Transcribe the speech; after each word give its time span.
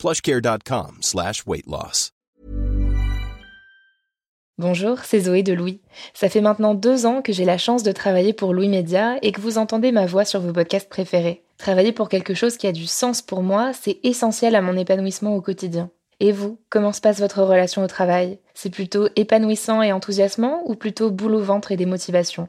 plushcare.com 0.00 0.96
slash. 1.02 1.44
Bonjour, 4.56 4.98
c'est 5.04 5.20
Zoé 5.20 5.42
de 5.42 5.52
Louis. 5.52 5.82
Ça 6.14 6.30
fait 6.30 6.40
maintenant 6.40 6.74
deux 6.74 7.04
ans 7.04 7.20
que 7.20 7.34
j'ai 7.34 7.44
la 7.44 7.58
chance 7.58 7.82
de 7.82 7.92
travailler 7.92 8.32
pour 8.32 8.54
Louis 8.54 8.68
Média 8.68 9.18
et 9.20 9.30
que 9.30 9.42
vous 9.42 9.58
entendez 9.58 9.92
ma 9.92 10.06
voix 10.06 10.24
sur 10.24 10.40
vos 10.40 10.54
podcasts 10.54 10.88
préférés. 10.88 11.44
Travailler 11.58 11.92
pour 11.92 12.08
quelque 12.08 12.32
chose 12.32 12.56
qui 12.56 12.66
a 12.66 12.72
du 12.72 12.86
sens 12.86 13.20
pour 13.20 13.42
moi, 13.42 13.72
c'est 13.78 14.00
essentiel 14.02 14.54
à 14.54 14.62
mon 14.62 14.76
épanouissement 14.76 15.36
au 15.36 15.42
quotidien. 15.42 15.90
Et 16.18 16.32
vous, 16.32 16.58
comment 16.70 16.92
se 16.92 17.02
passe 17.02 17.20
votre 17.20 17.42
relation 17.42 17.84
au 17.84 17.86
travail? 17.86 18.38
C'est 18.54 18.70
plutôt 18.70 19.08
épanouissant 19.16 19.82
et 19.82 19.92
enthousiasmant 19.92 20.62
ou 20.64 20.76
plutôt 20.76 21.10
boule 21.10 21.34
au 21.34 21.42
ventre 21.42 21.72
et 21.72 21.76
des 21.76 21.86
motivations? 21.86 22.48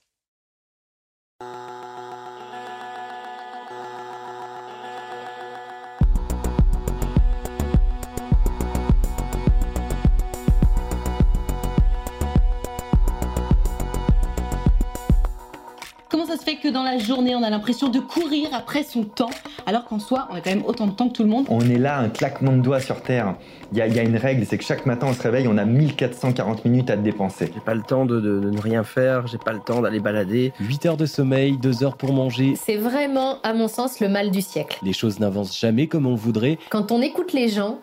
que 16.61 16.67
dans 16.67 16.83
la 16.83 16.97
journée, 16.99 17.35
on 17.35 17.43
a 17.43 17.49
l'impression 17.49 17.89
de 17.89 17.99
courir 17.99 18.49
après 18.53 18.83
son 18.83 19.03
temps, 19.03 19.31
alors 19.65 19.85
qu'en 19.85 19.99
soi, 19.99 20.27
on 20.29 20.35
a 20.35 20.41
quand 20.41 20.51
même 20.51 20.63
autant 20.65 20.85
de 20.85 20.91
temps 20.91 21.09
que 21.09 21.13
tout 21.13 21.23
le 21.23 21.29
monde 21.29 21.45
On 21.49 21.61
est 21.61 21.79
là, 21.79 21.97
un 21.97 22.09
claquement 22.09 22.51
de 22.51 22.61
doigts 22.61 22.79
sur 22.79 23.01
Terre. 23.01 23.35
Il 23.73 23.77
y, 23.77 23.81
a, 23.81 24.03
une 24.03 24.17
règle, 24.17 24.45
c'est 24.45 24.57
que 24.57 24.63
chaque 24.63 24.85
matin, 24.85 25.07
on 25.09 25.13
se 25.13 25.21
réveille, 25.21 25.47
on 25.47 25.57
a 25.57 25.65
1440 25.65 26.65
minutes 26.65 26.89
à 26.89 26.97
dépenser. 26.97 27.51
J'ai 27.53 27.61
pas 27.61 27.73
le 27.73 27.81
temps 27.81 28.05
de, 28.05 28.19
ne 28.19 28.59
rien 28.59 28.83
faire, 28.83 29.27
j'ai 29.27 29.37
pas 29.37 29.53
le 29.53 29.59
temps 29.59 29.81
d'aller 29.81 29.99
balader. 29.99 30.53
8 30.59 30.85
heures 30.85 30.97
de 30.97 31.05
sommeil, 31.05 31.57
2 31.57 31.83
heures 31.83 31.97
pour 31.97 32.13
manger. 32.13 32.53
C'est 32.55 32.77
vraiment, 32.77 33.41
à 33.41 33.53
mon 33.53 33.67
sens, 33.67 33.99
le 33.99 34.09
mal 34.09 34.29
du 34.29 34.41
siècle. 34.41 34.77
Les 34.83 34.93
choses 34.93 35.19
n'avancent 35.19 35.57
jamais 35.57 35.87
comme 35.87 36.05
on 36.05 36.15
voudrait. 36.15 36.59
Quand 36.69 36.91
on 36.91 37.01
écoute 37.01 37.33
les 37.33 37.47
gens, 37.47 37.79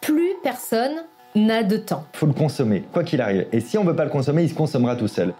plus 0.00 0.32
personne 0.42 0.92
n'a 1.34 1.62
de 1.62 1.76
temps. 1.76 2.04
Faut 2.14 2.26
le 2.26 2.32
consommer, 2.32 2.84
quoi 2.92 3.04
qu'il 3.04 3.20
arrive. 3.20 3.46
Et 3.52 3.60
si 3.60 3.76
on 3.76 3.84
veut 3.84 3.96
pas 3.96 4.04
le 4.04 4.10
consommer, 4.10 4.42
il 4.42 4.48
se 4.48 4.54
consommera 4.54 4.96
tout 4.96 5.08
seul. 5.08 5.34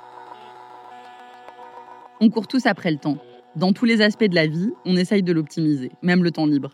On 2.24 2.30
court 2.30 2.46
tous 2.46 2.66
après 2.66 2.92
le 2.92 2.98
temps. 2.98 3.18
Dans 3.56 3.72
tous 3.72 3.84
les 3.84 4.00
aspects 4.00 4.22
de 4.22 4.36
la 4.36 4.46
vie, 4.46 4.70
on 4.84 4.96
essaye 4.96 5.24
de 5.24 5.32
l'optimiser, 5.32 5.90
même 6.02 6.22
le 6.22 6.30
temps 6.30 6.46
libre. 6.46 6.72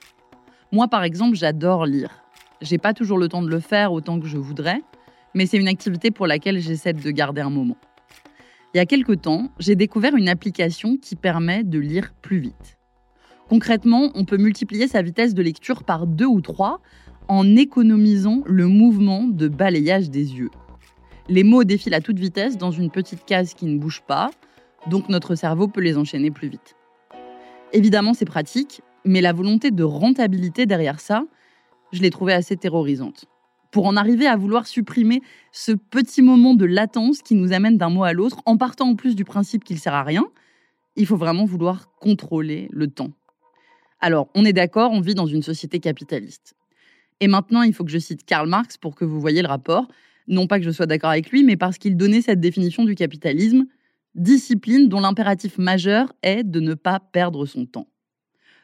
Moi, 0.73 0.89
par 0.89 1.05
exemple, 1.05 1.39
j'adore 1.39 1.87
lire. 1.87 2.23
J'ai 2.61 2.77
pas 2.77 2.93
toujours 2.93 3.17
le 3.17 3.29
temps 3.29 3.41
de 3.41 3.49
le 3.49 3.59
faire 3.59 3.95
autant 3.95 4.21
que 4.21 4.27
je 4.27 4.37
voudrais, 4.37 4.83
mais 5.33 5.47
c'est 5.47 5.57
une 5.57 5.67
activité 5.67 6.11
pour 6.11 6.27
laquelle 6.27 6.61
j'essaie 6.61 6.93
de 6.93 7.11
garder 7.11 7.41
un 7.41 7.49
moment. 7.49 7.79
Il 8.75 8.77
y 8.77 8.81
a 8.81 8.85
quelque 8.85 9.15
temps, 9.15 9.49
j'ai 9.59 9.75
découvert 9.75 10.15
une 10.17 10.29
application 10.29 10.99
qui 10.99 11.17
permet 11.17 11.65
de 11.65 11.79
lire 11.79 12.13
plus 12.21 12.41
vite. 12.41 12.77
Concrètement, 13.49 14.11
on 14.17 14.27
peut 14.27 14.37
multiplier 14.37 14.87
sa 14.87 15.01
vitesse 15.01 15.33
de 15.33 15.41
lecture 15.41 15.83
par 15.83 16.07
deux 16.07 16.27
ou 16.27 16.43
trois 16.43 16.83
en 17.27 17.57
économisant 17.57 18.43
le 18.45 18.67
mouvement 18.67 19.23
de 19.25 19.49
balayage 19.49 20.11
des 20.11 20.35
yeux. 20.35 20.51
Les 21.31 21.43
mots 21.43 21.65
défilent 21.65 21.95
à 21.95 22.03
toute 22.03 22.19
vitesse 22.19 22.59
dans 22.59 22.71
une 22.71 22.91
petite 22.91 23.25
case 23.25 23.55
qui 23.55 23.65
ne 23.65 23.79
bouge 23.79 24.03
pas, 24.07 24.31
donc 24.87 25.09
notre 25.09 25.34
cerveau 25.34 25.69
peut 25.69 25.81
les 25.81 25.99
enchaîner 25.99 26.31
plus 26.31 26.49
vite. 26.49 26.77
Évidemment, 27.72 28.15
c'est 28.15 28.25
pratique, 28.25 28.81
mais 29.05 29.21
la 29.21 29.33
volonté 29.33 29.71
de 29.71 29.83
rentabilité 29.83 30.66
derrière 30.66 31.00
ça, 31.00 31.25
je 31.93 32.00
l'ai 32.03 32.11
trouvée 32.11 32.33
assez 32.33 32.56
terrorisante. 32.56 33.27
Pour 33.71 33.87
en 33.87 33.97
arriver 33.97 34.27
à 34.27 34.37
vouloir 34.37 34.67
supprimer 34.67 35.21
ce 35.53 35.72
petit 35.72 36.22
moment 36.22 36.55
de 36.55 36.65
latence 36.65 37.21
qui 37.21 37.34
nous 37.34 37.53
amène 37.53 37.77
d'un 37.77 37.91
mot 37.91 38.05
à 38.05 38.12
l'autre, 38.12 38.41
en 38.47 38.56
partant 38.56 38.88
en 38.88 38.94
plus 38.94 39.15
du 39.15 39.25
principe 39.25 39.65
qu'il 39.65 39.78
sert 39.78 39.94
à 39.94 40.03
rien, 40.03 40.25
il 40.97 41.06
faut 41.06 41.17
vraiment 41.17 41.44
vouloir 41.44 41.91
contrôler 42.00 42.69
le 42.72 42.88
temps. 42.88 43.11
Alors, 44.00 44.28
on 44.34 44.44
est 44.44 44.53
d'accord, 44.53 44.93
on 44.93 45.00
vit 45.00 45.15
dans 45.15 45.27
une 45.27 45.43
société 45.43 45.81
capitaliste. 45.81 46.55
Et 47.21 47.28
maintenant, 47.28 47.62
il 47.62 47.75
faut 47.75 47.84
que 47.84 47.91
je 47.91 47.99
cite 47.99 48.25
Karl 48.25 48.49
Marx 48.49 48.77
pour 48.78 48.94
que 48.94 49.05
vous 49.05 49.21
voyez 49.21 49.43
le 49.43 49.49
rapport. 49.49 49.88
Non 50.28 50.47
pas 50.47 50.59
que 50.59 50.65
je 50.65 50.71
sois 50.71 50.87
d'accord 50.87 51.11
avec 51.11 51.31
lui, 51.31 51.43
mais 51.43 51.56
parce 51.56 51.78
qu'il 51.78 51.97
donnait 51.97 52.22
cette 52.22 52.41
définition 52.41 52.84
du 52.84 52.94
capitalisme 52.94 53.67
discipline 54.19 54.89
dont 54.89 55.01
l'impératif 55.01 55.59
majeur 55.59 56.12
est 56.23 56.45
de 56.45 56.61
ne 56.61 56.75
pas 56.75 57.01
perdre 57.01 57.47
son 57.47 57.67
temps. 57.67 57.89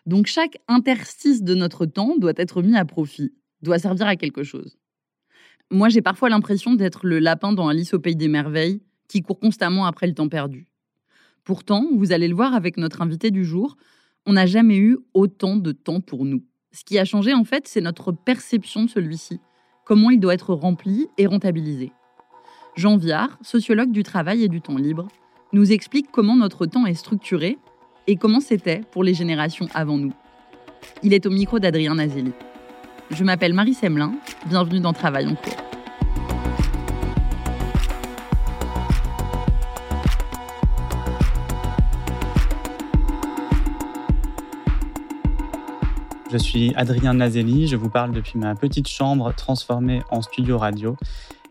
Donc 0.07 0.27
chaque 0.27 0.59
interstice 0.69 1.43
de 1.43 1.55
notre 1.55 1.87
temps 1.87 2.17
doit 2.19 2.35
être 2.37 2.63
mis 2.63 2.77
à 2.77 2.85
profit, 2.85 3.33
doit 3.63 3.79
servir 3.79 4.07
à 4.07 4.17
quelque 4.17 4.43
chose. 4.43 4.77
Moi, 5.71 5.89
j'ai 5.89 6.03
parfois 6.03 6.29
l'impression 6.29 6.75
d'être 6.75 7.07
le 7.07 7.19
lapin 7.19 7.53
dans 7.53 7.69
Alice 7.69 7.95
au 7.95 7.99
pays 7.99 8.17
des 8.17 8.29
merveilles 8.29 8.83
qui 9.09 9.23
court 9.23 9.39
constamment 9.39 9.87
après 9.87 10.07
le 10.07 10.15
temps 10.15 10.29
perdu. 10.29 10.67
Pourtant, 11.43 11.87
vous 11.93 12.13
allez 12.13 12.29
le 12.29 12.35
voir 12.35 12.55
avec 12.55 12.77
notre 12.77 13.03
invité 13.03 13.31
du 13.31 13.45
jour, 13.45 13.77
on 14.27 14.35
n'a 14.35 14.47
jamais 14.47 14.77
eu 14.77 14.99
autant 15.13 15.57
de 15.57 15.73
temps 15.73 16.01
pour 16.01 16.25
nous. 16.25 16.43
Ce 16.73 16.85
qui 16.85 16.99
a 16.99 17.05
changé, 17.05 17.33
en 17.33 17.45
fait, 17.45 17.69
c'est 17.69 17.81
notre 17.81 18.13
perception 18.13 18.85
de 18.85 18.91
celui-ci, 18.91 19.41
comment 19.85 20.11
il 20.11 20.21
doit 20.21 20.35
être 20.35 20.55
rempli 20.55 21.07
et 21.19 21.27
rentabilisé. 21.27 21.93
Jean 22.77 22.97
Viard, 22.97 23.39
sociologue 23.43 23.93
du 23.93 24.03
travail 24.03 24.43
et 24.43 24.49
du 24.49 24.61
temps 24.61 24.77
libre, 24.77 25.09
nous 25.55 25.71
explique 25.71 26.11
comment 26.11 26.35
notre 26.35 26.67
temps 26.67 26.85
est 26.85 26.95
structuré 26.95 27.59
et 28.09 28.17
comment 28.17 28.41
c'était 28.41 28.81
pour 28.91 29.05
les 29.05 29.15
générations 29.15 29.69
avant 29.73 29.97
nous. 29.97 30.13
Il 31.05 31.15
est 31.15 31.27
au 31.27 31.31
micro 31.31 31.61
d'Adrien 31.61 31.95
Nazelli. 31.95 32.33
Je 33.11 33.23
m'appelle 33.23 33.55
Marie 33.55 33.75
Semelin, 33.75 34.15
bienvenue 34.47 34.81
dans 34.81 34.93
Travail 34.93 35.29
en 35.29 35.37
cours. 35.37 35.57
Je 46.33 46.39
suis 46.39 46.75
Adrien 46.75 47.15
Nazelli, 47.15 47.69
je 47.69 47.77
vous 47.77 47.91
parle 47.91 48.11
depuis 48.11 48.41
ma 48.41 48.57
petite 48.57 48.89
chambre 48.89 49.33
transformée 49.33 50.03
en 50.11 50.21
studio 50.21 50.59
radio 50.59 50.97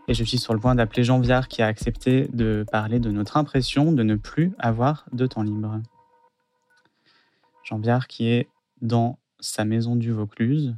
et 0.07 0.13
je 0.13 0.23
suis 0.23 0.37
sur 0.37 0.53
le 0.53 0.59
point 0.59 0.75
d'appeler 0.75 1.03
Jean 1.03 1.19
Viard 1.19 1.47
qui 1.47 1.61
a 1.61 1.67
accepté 1.67 2.27
de 2.33 2.65
parler 2.71 2.99
de 2.99 3.09
notre 3.09 3.37
impression 3.37 3.91
de 3.91 4.03
ne 4.03 4.15
plus 4.15 4.51
avoir 4.59 5.05
de 5.13 5.25
temps 5.27 5.43
libre. 5.43 5.79
Jean 7.63 7.79
Viard 7.79 8.07
qui 8.07 8.27
est 8.27 8.49
dans 8.81 9.17
sa 9.39 9.65
maison 9.65 9.95
du 9.95 10.11
Vaucluse, 10.11 10.75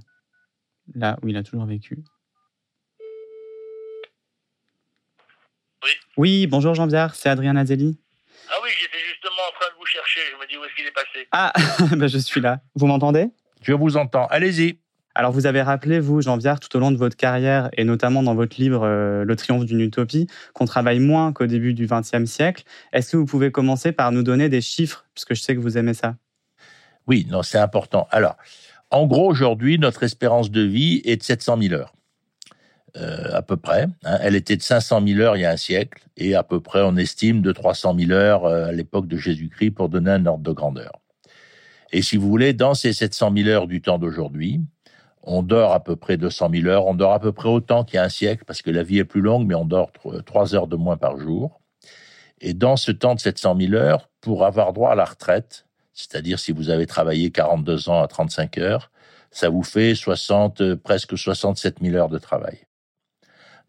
là 0.93 1.17
où 1.21 1.27
il 1.27 1.37
a 1.37 1.43
toujours 1.43 1.65
vécu. 1.65 2.03
Oui. 5.83 5.91
Oui, 6.17 6.47
bonjour 6.47 6.75
Jean 6.75 6.87
Viard, 6.87 7.15
c'est 7.15 7.29
Adrien 7.29 7.53
Nazelli. 7.53 7.99
Ah 8.49 8.55
oui, 8.63 8.69
j'étais 8.79 9.03
justement 9.07 9.41
en 9.49 9.59
train 9.59 9.73
de 9.73 9.79
vous 9.79 9.85
chercher, 9.85 10.19
je 10.31 10.37
me 10.37 10.47
dis 10.47 10.57
où 10.57 10.63
est-ce 10.63 10.75
qu'il 10.75 10.85
est 10.85 10.91
passé. 10.91 11.27
Ah, 11.31 11.51
ben 11.95 12.07
je 12.07 12.17
suis 12.19 12.41
là. 12.41 12.61
Vous 12.75 12.85
m'entendez? 12.85 13.27
Je 13.61 13.73
vous 13.73 13.97
entends, 13.97 14.27
allez-y. 14.27 14.79
Alors, 15.17 15.31
vous 15.31 15.45
avez 15.45 15.61
rappelé, 15.61 16.01
vous, 16.01 16.21
Jean 16.21 16.35
Viard, 16.35 16.59
tout 16.59 16.75
au 16.75 16.79
long 16.79 16.91
de 16.91 16.97
votre 16.97 17.15
carrière, 17.15 17.69
et 17.77 17.85
notamment 17.85 18.21
dans 18.21 18.35
votre 18.35 18.59
livre 18.59 18.83
euh, 18.83 19.23
Le 19.23 19.35
triomphe 19.37 19.63
d'une 19.63 19.79
utopie, 19.79 20.27
qu'on 20.53 20.65
travaille 20.65 20.99
moins 20.99 21.31
qu'au 21.31 21.45
début 21.45 21.73
du 21.73 21.87
XXe 21.87 22.25
siècle. 22.25 22.65
Est-ce 22.91 23.13
que 23.13 23.17
vous 23.17 23.25
pouvez 23.25 23.49
commencer 23.49 23.93
par 23.93 24.11
nous 24.11 24.23
donner 24.23 24.49
des 24.49 24.59
chiffres, 24.59 25.05
puisque 25.13 25.33
je 25.33 25.41
sais 25.41 25.55
que 25.55 25.61
vous 25.61 25.77
aimez 25.77 25.93
ça? 25.93 26.15
Oui, 27.07 27.25
non, 27.29 27.43
c'est 27.43 27.57
important. 27.57 28.07
Alors, 28.11 28.35
en 28.91 29.07
gros, 29.07 29.29
aujourd'hui, 29.29 29.79
notre 29.79 30.03
espérance 30.03 30.51
de 30.51 30.61
vie 30.61 31.01
est 31.05 31.15
de 31.15 31.23
700 31.23 31.61
000 31.61 31.73
heures. 31.73 31.93
Euh, 32.97 33.33
à 33.33 33.41
peu 33.41 33.57
près. 33.57 33.87
Hein. 34.03 34.17
Elle 34.21 34.35
était 34.35 34.55
de 34.55 34.61
500 34.61 35.01
000 35.05 35.19
heures 35.19 35.37
il 35.37 35.41
y 35.41 35.45
a 35.45 35.51
un 35.51 35.57
siècle, 35.57 36.03
et 36.17 36.35
à 36.35 36.43
peu 36.43 36.59
près, 36.59 36.81
on 36.81 36.97
estime, 36.97 37.41
de 37.41 37.53
300 37.53 37.95
000 37.97 38.11
heures 38.11 38.45
euh, 38.45 38.67
à 38.67 38.71
l'époque 38.73 39.07
de 39.07 39.17
Jésus-Christ 39.17 39.71
pour 39.71 39.87
donner 39.87 40.11
un 40.11 40.25
ordre 40.25 40.43
de 40.43 40.51
grandeur. 40.51 40.91
Et 41.93 42.01
si 42.01 42.17
vous 42.17 42.27
voulez, 42.27 42.53
dans 42.53 42.73
ces 42.73 42.91
700 42.91 43.33
000 43.35 43.49
heures 43.49 43.67
du 43.67 43.81
temps 43.81 43.97
d'aujourd'hui, 43.97 44.61
on 45.25 45.43
dort 45.43 45.73
à 45.73 45.83
peu 45.83 45.95
près 45.95 46.17
200 46.17 46.49
000 46.53 46.67
heures, 46.67 46.85
on 46.87 46.93
dort 46.93 47.13
à 47.13 47.19
peu 47.19 47.31
près 47.31 47.49
autant 47.49 47.83
qu'il 47.83 47.95
y 47.95 47.97
a 47.97 48.03
un 48.03 48.09
siècle, 48.09 48.43
parce 48.45 48.61
que 48.61 48.71
la 48.71 48.83
vie 48.83 48.99
est 48.99 49.05
plus 49.05 49.21
longue, 49.21 49.45
mais 49.45 49.55
on 49.55 49.65
dort 49.65 49.91
3 50.25 50.55
heures 50.55 50.67
de 50.67 50.75
moins 50.75 50.97
par 50.97 51.17
jour. 51.17 51.59
Et 52.41 52.53
dans 52.53 52.77
ce 52.77 52.91
temps 52.91 53.15
de 53.15 53.19
700 53.19 53.57
000 53.59 53.73
heures, 53.73 54.09
pour 54.21 54.45
avoir 54.45 54.73
droit 54.73 54.91
à 54.91 54.95
la 54.95 55.05
retraite, 55.05 55.65
c'est-à-dire 55.93 56.39
si 56.39 56.51
vous 56.51 56.69
avez 56.69 56.85
travaillé 56.85 57.31
42 57.31 57.89
ans 57.89 58.01
à 58.01 58.07
35 58.07 58.57
heures, 58.57 58.91
ça 59.31 59.49
vous 59.49 59.63
fait 59.63 59.95
60, 59.95 60.75
presque 60.75 61.17
67 61.17 61.77
000 61.81 61.95
heures 61.95 62.09
de 62.09 62.17
travail. 62.17 62.59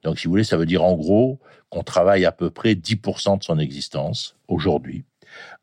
Donc, 0.02 0.18
si 0.18 0.26
vous 0.26 0.32
voulez, 0.32 0.44
ça 0.44 0.56
veut 0.56 0.66
dire 0.66 0.84
en 0.84 0.94
gros 0.94 1.40
qu'on 1.70 1.82
travaille 1.82 2.24
à 2.24 2.32
peu 2.32 2.50
près 2.50 2.74
10% 2.74 3.38
de 3.38 3.44
son 3.44 3.58
existence 3.58 4.36
aujourd'hui, 4.46 5.04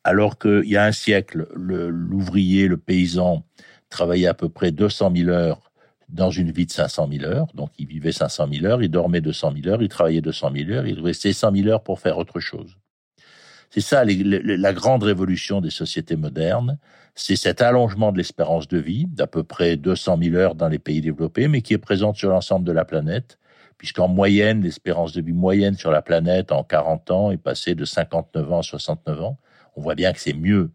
alors 0.04 0.38
qu'il 0.38 0.66
y 0.66 0.76
a 0.76 0.84
un 0.84 0.92
siècle, 0.92 1.48
l'ouvrier, 1.54 2.68
le, 2.68 2.78
paysan 2.78 3.46
travaillait 3.90 4.28
à 4.28 4.34
peu 4.34 4.50
près 4.50 4.72
200 4.72 5.14
000 5.16 5.30
heures 5.30 5.72
dans 6.14 6.30
une 6.30 6.52
vie 6.52 6.66
de 6.66 6.72
500 6.72 7.10
000 7.12 7.26
heures. 7.26 7.48
Donc, 7.56 7.72
il 7.78 7.88
vivait 7.88 8.12
500 8.12 8.48
000 8.52 8.66
heures, 8.66 8.84
il 8.84 8.90
dormait 8.90 9.20
200 9.20 9.54
000 9.62 9.74
heures, 9.74 9.82
il 9.82 9.90
travaillait 9.90 10.22
200 10.22 10.52
000 10.56 10.70
heures, 10.72 10.88
il 10.88 11.00
restait 11.02 11.34
100 11.34 11.56
000 11.56 11.68
heures 11.68 11.84
pour 11.84 12.00
faire 12.00 12.18
autre 12.18 12.40
chose. 12.40 12.78
C'est 13.72 13.82
ça 13.82 14.06
la 14.06 14.74
grande 14.74 15.02
révolution 15.02 15.60
des 15.60 15.72
sociétés 15.72 16.16
modernes, 16.16 16.78
c'est 17.16 17.36
cet 17.36 17.62
allongement 17.62 18.12
de 18.12 18.20
l'espérance 18.20 18.68
de 18.68 18.78
vie 18.78 19.08
d'à 19.08 19.26
peu 19.26 19.44
près 19.44 19.78
200 19.78 20.20
000 20.22 20.36
heures 20.36 20.54
dans 20.54 20.68
les 20.68 20.78
pays 20.78 21.02
développés, 21.02 21.48
mais 21.48 21.64
qui 21.64 21.74
est 21.74 21.80
présente 21.80 22.16
sur 22.16 22.30
l'ensemble 22.30 22.66
de 22.66 22.72
la 22.72 22.86
planète, 22.86 23.40
puisqu'en 23.80 24.08
moyenne, 24.08 24.62
l'espérance 24.62 25.14
de 25.14 25.22
vie 25.24 25.34
moyenne 25.34 25.76
sur 25.76 25.90
la 25.90 26.04
planète 26.04 26.52
en 26.52 26.64
40 26.64 27.10
ans 27.10 27.32
est 27.32 27.38
passée 27.38 27.74
de 27.74 27.84
59 27.84 28.54
ans 28.54 28.60
à 28.60 28.64
69 28.64 29.22
ans. 29.24 29.40
On 29.76 29.82
voit 29.82 29.96
bien 29.96 30.14
que 30.14 30.20
c'est 30.20 30.34
mieux 30.34 30.70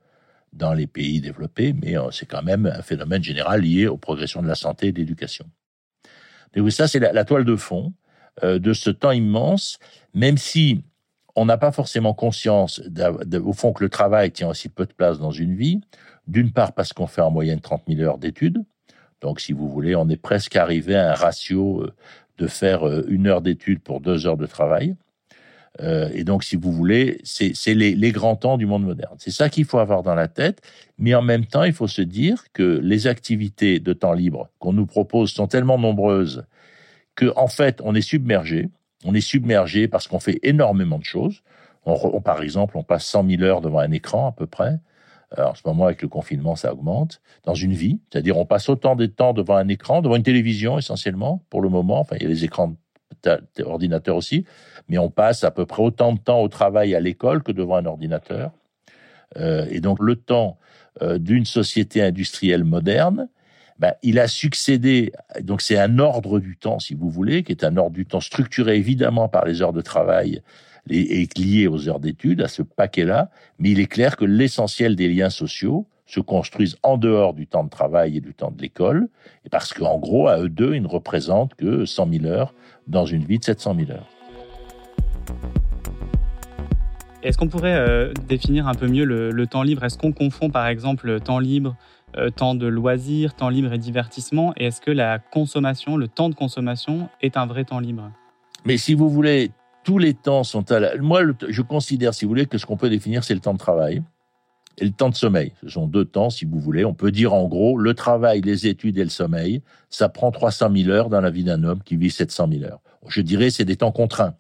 dans 0.53 0.73
les 0.73 0.87
pays 0.87 1.21
développés, 1.21 1.73
mais 1.73 1.97
euh, 1.97 2.11
c'est 2.11 2.27
quand 2.27 2.43
même 2.43 2.67
un 2.67 2.83
phénomène 2.83 3.23
général 3.23 3.62
lié 3.62 3.87
aux 3.87 3.97
progressions 3.97 4.43
de 4.43 4.49
la 4.49 4.55
santé 4.55 4.89
et 4.89 4.93
de 4.93 4.99
l'éducation. 4.99 5.47
Donc 6.55 6.71
ça, 6.73 6.89
c'est 6.89 6.99
la, 6.99 7.25
toile 7.25 7.45
de 7.45 7.56
fond 7.56 7.93
euh, 8.43 8.59
de 8.59 8.73
ce 8.73 8.91
temps 8.91 9.11
immense, 9.11 9.79
même 10.15 10.39
si 10.39 10.83
on 11.37 11.45
n'a 11.45 11.59
pas 11.59 11.71
forcément 11.71 12.15
conscience, 12.15 12.83
au 13.45 13.53
fond, 13.53 13.73
que 13.73 13.85
le 13.85 13.91
travail 13.91 14.33
tient 14.33 14.49
aussi 14.49 14.69
peu 14.69 14.87
de 14.87 14.93
place 14.93 15.19
dans 15.19 15.31
une 15.31 15.55
vie. 15.55 15.81
D'une 16.27 16.51
part, 16.53 16.73
parce 16.73 16.93
qu'on 16.93 17.06
fait 17.06 17.23
en 17.23 17.31
moyenne 17.31 17.61
30 17.61 17.85
000 17.89 18.01
heures 18.03 18.19
d'études. 18.19 18.62
Donc, 19.21 19.41
si 19.41 19.53
vous 19.53 19.69
voulez, 19.69 19.94
on 19.94 20.09
est 20.09 20.21
presque 20.21 20.56
arrivé 20.56 20.94
à 20.94 21.12
un 21.12 21.15
ratio 21.15 21.83
euh, 21.83 21.94
de 22.39 22.47
faire 22.47 22.87
une 23.09 23.27
heure 23.27 23.41
d'études 23.41 23.81
pour 23.81 24.01
deux 24.01 24.27
heures 24.27 24.37
de 24.37 24.47
travail. 24.47 24.97
Euh, 25.81 26.11
et 26.13 26.25
donc, 26.25 26.45
si 26.45 26.57
vous 26.57 26.73
voulez, 26.73 27.21
c'est 27.25 27.75
les, 27.75 28.13
grands 28.13 28.37
temps 28.37 28.57
du 28.57 28.67
monde 28.67 28.85
moderne. 28.85 29.17
C'est 29.19 29.31
ça 29.31 29.49
qu'il 29.49 29.65
faut 29.65 29.79
avoir 29.79 30.03
dans 30.03 30.15
la 30.15 30.29
tête. 30.29 30.61
Mais 30.99 31.15
en 31.15 31.23
même 31.23 31.47
temps, 31.47 31.65
il 31.65 31.73
faut 31.73 31.87
se 31.87 32.03
dire 32.03 32.45
que 32.53 32.81
les 32.83 33.07
activités 33.07 33.79
de 33.79 33.93
temps 33.93 34.13
libre 34.13 34.51
qu'on 34.59 34.73
nous 34.73 34.87
propose 34.87 35.31
sont 35.31 35.47
tellement 35.47 35.79
nombreuses 35.79 36.45
que, 37.15 37.33
en 37.37 37.49
fait, 37.49 37.81
on 37.85 37.95
est 37.95 38.01
submergé. 38.01 38.69
On 39.05 39.15
est 39.15 39.21
submergé 39.21 39.87
parce 39.89 40.09
qu'on 40.09 40.21
fait 40.21 40.41
énormément 40.43 40.99
de 40.99 41.05
choses. 41.05 41.43
On, 41.85 42.21
par 42.21 42.43
exemple, 42.43 42.77
on 42.77 42.83
passe 42.83 43.07
100 43.07 43.29
000 43.31 43.43
heures 43.43 43.61
devant 43.61 43.79
un 43.79 43.93
écran 43.93 44.29
à 44.29 44.33
peu 44.33 44.47
près. 44.47 44.79
Alors, 45.31 45.53
en 45.53 45.55
ce 45.55 45.63
moment, 45.65 45.85
avec 45.85 46.03
le 46.03 46.09
confinement, 46.09 46.57
ça 46.57 46.73
augmente. 46.73 47.21
Dans 47.45 47.55
une 47.55 47.73
vie, 47.73 48.01
c'est-à-dire 48.11 48.37
on 48.37 48.47
passe 48.47 48.69
autant 48.69 48.97
de 48.97 49.07
temps 49.07 49.33
devant 49.33 49.57
un 49.57 49.69
écran, 49.69 50.03
devant 50.03 50.17
une 50.17 50.23
télévision 50.23 50.79
essentiellement, 50.79 51.45
pour 51.51 51.61
le 51.61 51.69
moment. 51.69 52.01
Enfin, 52.01 52.17
il 52.17 52.23
y 52.23 52.27
a 52.27 52.29
les 52.29 52.45
écrans 52.45 52.75
d'ordinateur 53.56 54.17
aussi, 54.17 54.44
mais 54.88 54.99
on 54.99 55.11
passe 55.11 55.44
à 55.44 55.50
peu 55.50 55.67
près 55.67 55.82
autant 55.82 56.12
de 56.12 56.19
temps 56.19 56.41
au 56.41 56.49
travail 56.49 56.94
à 56.94 57.00
l'école 57.00 57.43
que 57.43 57.53
devant 57.53 57.76
un 57.76 57.87
ordinateur. 57.87 58.53
Euh, 59.37 59.67
et 59.70 59.81
donc, 59.81 59.99
le 60.00 60.17
temps 60.17 60.59
euh, 61.03 61.19
d'une 61.19 61.44
société 61.44 62.03
industrielle 62.03 62.65
moderne, 62.65 63.29
ben, 63.79 63.94
il 64.03 64.19
a 64.19 64.26
succédé, 64.26 65.12
donc 65.41 65.62
c'est 65.62 65.79
un 65.79 65.99
ordre 65.99 66.41
du 66.41 66.56
temps, 66.56 66.81
si 66.81 66.94
vous 66.94 67.11
voulez, 67.11 67.44
qui 67.44 67.53
est 67.53 67.65
un 67.65 67.76
ordre 67.76 67.94
du 67.94 68.06
temps 68.06 68.20
structuré 68.20 68.76
évidemment 68.76 69.29
par 69.29 69.44
les 69.44 69.62
heures 69.62 69.73
de 69.73 69.81
travail 69.81 70.43
et 70.91 71.29
lié 71.37 71.69
aux 71.69 71.88
heures 71.88 72.00
d'études, 72.00 72.41
à 72.41 72.49
ce 72.49 72.62
paquet-là, 72.62 73.31
mais 73.59 73.70
il 73.70 73.79
est 73.79 73.87
clair 73.87 74.17
que 74.17 74.25
l'essentiel 74.25 74.97
des 74.97 75.09
liens 75.09 75.31
sociaux 75.31 75.87
se 76.08 76.19
construisent 76.19 76.76
en 76.82 76.96
dehors 76.96 77.34
du 77.34 77.46
temps 77.46 77.62
de 77.62 77.70
travail 77.70 78.16
et 78.16 78.20
du 78.20 78.34
temps 78.34 78.50
de 78.50 78.60
l'école, 78.60 79.08
et 79.44 79.49
parce 79.49 79.72
qu'en 79.72 79.99
gros, 79.99 80.26
à 80.26 80.40
eux 80.40 80.49
deux, 80.49 80.75
ils 80.75 80.82
ne 80.82 80.88
représentent 80.88 81.55
que 81.55 81.84
100 81.84 82.08
000 82.10 82.25
heures 82.26 82.52
dans 82.88 83.06
une 83.06 83.22
vie 83.22 83.38
de 83.38 83.44
700 83.44 83.76
000 83.78 83.90
heures. 83.93 84.08
Est-ce 87.22 87.38
qu'on 87.38 87.49
pourrait 87.49 87.76
euh, 87.76 88.12
définir 88.26 88.66
un 88.66 88.75
peu 88.75 88.88
mieux 88.88 89.05
le 89.05 89.46
temps 89.46 89.62
libre? 89.62 89.84
Est-ce 89.84 89.99
qu'on 89.99 90.12
confond 90.12 90.50
par 90.50 90.66
exemple 90.66 91.20
temps 91.20 91.38
libre 91.38 91.76
euh, 92.16 92.31
temps 92.31 92.55
de 92.55 92.66
loisirs, 92.66 93.34
temps 93.34 93.50
libre 93.50 93.72
et 93.72 93.78
divertissement? 93.78 94.55
Et 94.56 94.66
est-ce 94.66 94.81
que 94.81 94.90
la 94.90 95.19
consommation, 95.19 95.96
le 95.96 96.08
temps 96.08 96.31
de 96.31 96.34
consommation 96.34 97.08
est 97.20 97.37
un 97.37 97.46
vrai 97.46 97.64
temps 97.64 97.81
libre? 97.81 98.10
Mais 98.64 98.78
si 98.78 98.94
vous 98.94 99.10
voulez, 99.10 99.50
tous 99.84 99.99
les 99.99 100.14
temps 100.14 100.43
sont 100.43 100.72
à 100.72 100.81
la... 100.81 100.96
Moi, 100.96 101.20
je 101.49 101.62
considère, 101.62 102.14
si 102.14 102.25
vous 102.25 102.31
voulez, 102.31 102.46
que 102.46 102.56
ce 102.56 102.64
qu'on 102.64 102.78
peut 102.78 102.88
définir, 102.88 103.25
c'est 103.25 103.34
le 103.34 103.40
temps 103.40 103.52
de 103.52 103.58
travail 103.58 104.02
et 104.79 104.85
le 104.85 104.93
temps 104.93 105.09
de 105.09 105.15
sommeil. 105.15 105.53
Ce 105.63 105.69
sont 105.69 105.87
deux 105.87 106.05
temps, 106.05 106.31
si 106.31 106.45
vous 106.45 106.59
voulez. 106.59 106.85
On 106.85 106.95
peut 106.95 107.11
dire 107.11 107.35
en 107.35 107.47
gros, 107.47 107.77
le 107.79 107.95
travail, 107.95 108.41
les 108.41 108.67
études 108.67 108.99
et 108.99 109.05
le 109.05 109.11
sommeil, 109.11 109.63
ça 109.91 110.09
prend 110.09 110.31
300 110.31 110.71
000 110.75 110.91
heures 110.91 111.09
dans 111.09 111.21
la 111.21 111.31
vie 111.31 111.45
d'un 111.45 111.65
homme 111.65 111.83
qui 111.83 111.97
vit 111.97 112.11
700 112.11 112.49
000 112.53 112.65
heures. 112.65 112.81
Je 113.09 113.21
dirais, 113.21 113.51
c'est 113.51 113.65
des 113.65 113.77
temps 113.77 113.93
contraints. 113.93 114.35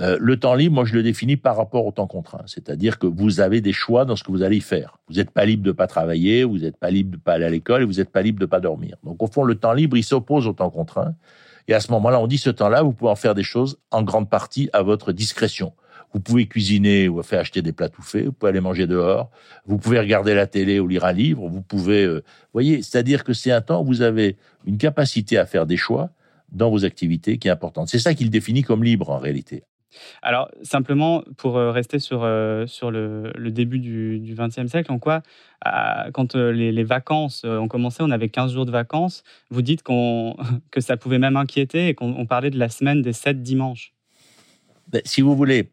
Euh, 0.00 0.16
le 0.20 0.38
temps 0.38 0.54
libre, 0.54 0.76
moi, 0.76 0.84
je 0.84 0.94
le 0.94 1.02
définis 1.02 1.36
par 1.36 1.56
rapport 1.56 1.84
au 1.84 1.90
temps 1.90 2.06
contraint. 2.06 2.44
C'est-à-dire 2.46 2.98
que 2.98 3.06
vous 3.06 3.40
avez 3.40 3.60
des 3.60 3.72
choix 3.72 4.04
dans 4.04 4.14
ce 4.14 4.22
que 4.22 4.30
vous 4.30 4.42
allez 4.42 4.60
faire. 4.60 4.98
Vous 5.08 5.16
n'êtes 5.16 5.30
pas 5.30 5.44
libre 5.44 5.64
de 5.64 5.72
pas 5.72 5.88
travailler, 5.88 6.44
vous 6.44 6.58
n'êtes 6.58 6.76
pas 6.76 6.90
libre 6.90 7.12
de 7.12 7.16
pas 7.16 7.32
aller 7.32 7.46
à 7.46 7.50
l'école 7.50 7.82
et 7.82 7.84
vous 7.84 7.94
n'êtes 7.94 8.10
pas 8.10 8.22
libre 8.22 8.38
de 8.38 8.46
pas 8.46 8.60
dormir. 8.60 8.96
Donc, 9.02 9.22
au 9.22 9.26
fond, 9.26 9.42
le 9.42 9.56
temps 9.56 9.72
libre, 9.72 9.96
il 9.96 10.04
s'oppose 10.04 10.46
au 10.46 10.52
temps 10.52 10.70
contraint. 10.70 11.14
Et 11.66 11.74
à 11.74 11.80
ce 11.80 11.90
moment-là, 11.92 12.20
on 12.20 12.26
dit 12.26 12.38
ce 12.38 12.50
temps-là, 12.50 12.82
vous 12.82 12.92
pouvez 12.92 13.10
en 13.10 13.16
faire 13.16 13.34
des 13.34 13.42
choses 13.42 13.78
en 13.90 14.02
grande 14.02 14.30
partie 14.30 14.70
à 14.72 14.82
votre 14.82 15.12
discrétion. 15.12 15.72
Vous 16.14 16.20
pouvez 16.20 16.46
cuisiner 16.46 17.08
ou 17.08 17.22
faire 17.22 17.40
acheter 17.40 17.62
des 17.62 17.72
plats 17.72 17.88
tout 17.88 18.02
faits, 18.02 18.26
vous 18.26 18.32
pouvez 18.32 18.50
aller 18.50 18.60
manger 18.60 18.86
dehors, 18.86 19.30
vous 19.66 19.78
pouvez 19.78 19.98
regarder 19.98 20.34
la 20.34 20.46
télé 20.46 20.80
ou 20.80 20.88
lire 20.88 21.04
un 21.04 21.12
livre, 21.12 21.46
vous 21.48 21.62
pouvez... 21.62 22.04
Euh, 22.04 22.24
voyez, 22.52 22.82
c'est-à-dire 22.82 23.24
que 23.24 23.32
c'est 23.32 23.52
un 23.52 23.60
temps 23.60 23.82
où 23.82 23.84
vous 23.84 24.02
avez 24.02 24.36
une 24.64 24.78
capacité 24.78 25.36
à 25.36 25.44
faire 25.44 25.66
des 25.66 25.76
choix 25.76 26.10
dans 26.50 26.70
vos 26.70 26.84
activités 26.84 27.38
qui 27.38 27.48
est 27.48 27.50
importante. 27.50 27.88
C'est 27.88 27.98
ça 27.98 28.14
qu'il 28.14 28.30
définit 28.30 28.62
comme 28.62 28.82
libre 28.82 29.10
en 29.10 29.18
réalité. 29.18 29.64
Alors, 30.22 30.50
simplement, 30.62 31.24
pour 31.36 31.56
euh, 31.56 31.72
rester 31.72 31.98
sur, 31.98 32.22
euh, 32.22 32.66
sur 32.66 32.90
le, 32.90 33.32
début 33.50 33.78
du 33.78 34.34
XXe 34.34 34.66
siècle, 34.66 34.92
en 34.92 34.98
quoi, 34.98 35.22
quand 36.12 36.34
les, 36.36 36.84
vacances 36.84 37.44
ont 37.44 37.68
commencé, 37.68 38.02
on 38.02 38.10
avait 38.10 38.28
15 38.28 38.52
jours 38.52 38.66
de 38.66 38.70
vacances, 38.70 39.24
vous 39.50 39.62
dites 39.62 39.82
que 40.70 40.80
ça 40.80 40.96
pouvait 40.96 41.18
même 41.18 41.36
inquiéter 41.36 41.88
et 41.88 41.94
qu'on 41.94 42.26
parlait 42.26 42.50
de 42.50 42.58
la 42.58 42.68
semaine 42.68 43.02
des 43.02 43.12
7 43.12 43.42
dimanches. 43.42 43.92
Ben, 44.88 45.02
si 45.04 45.20
vous 45.20 45.36
voulez, 45.36 45.70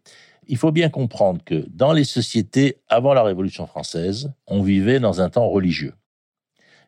il 0.47 0.57
faut 0.57 0.71
bien 0.71 0.89
comprendre 0.89 1.43
que 1.43 1.65
dans 1.69 1.93
les 1.93 2.03
sociétés 2.03 2.77
avant 2.87 3.13
la 3.13 3.23
Révolution 3.23 3.67
française, 3.67 4.31
on 4.47 4.61
vivait 4.61 4.99
dans 4.99 5.21
un 5.21 5.29
temps 5.29 5.47
religieux. 5.47 5.93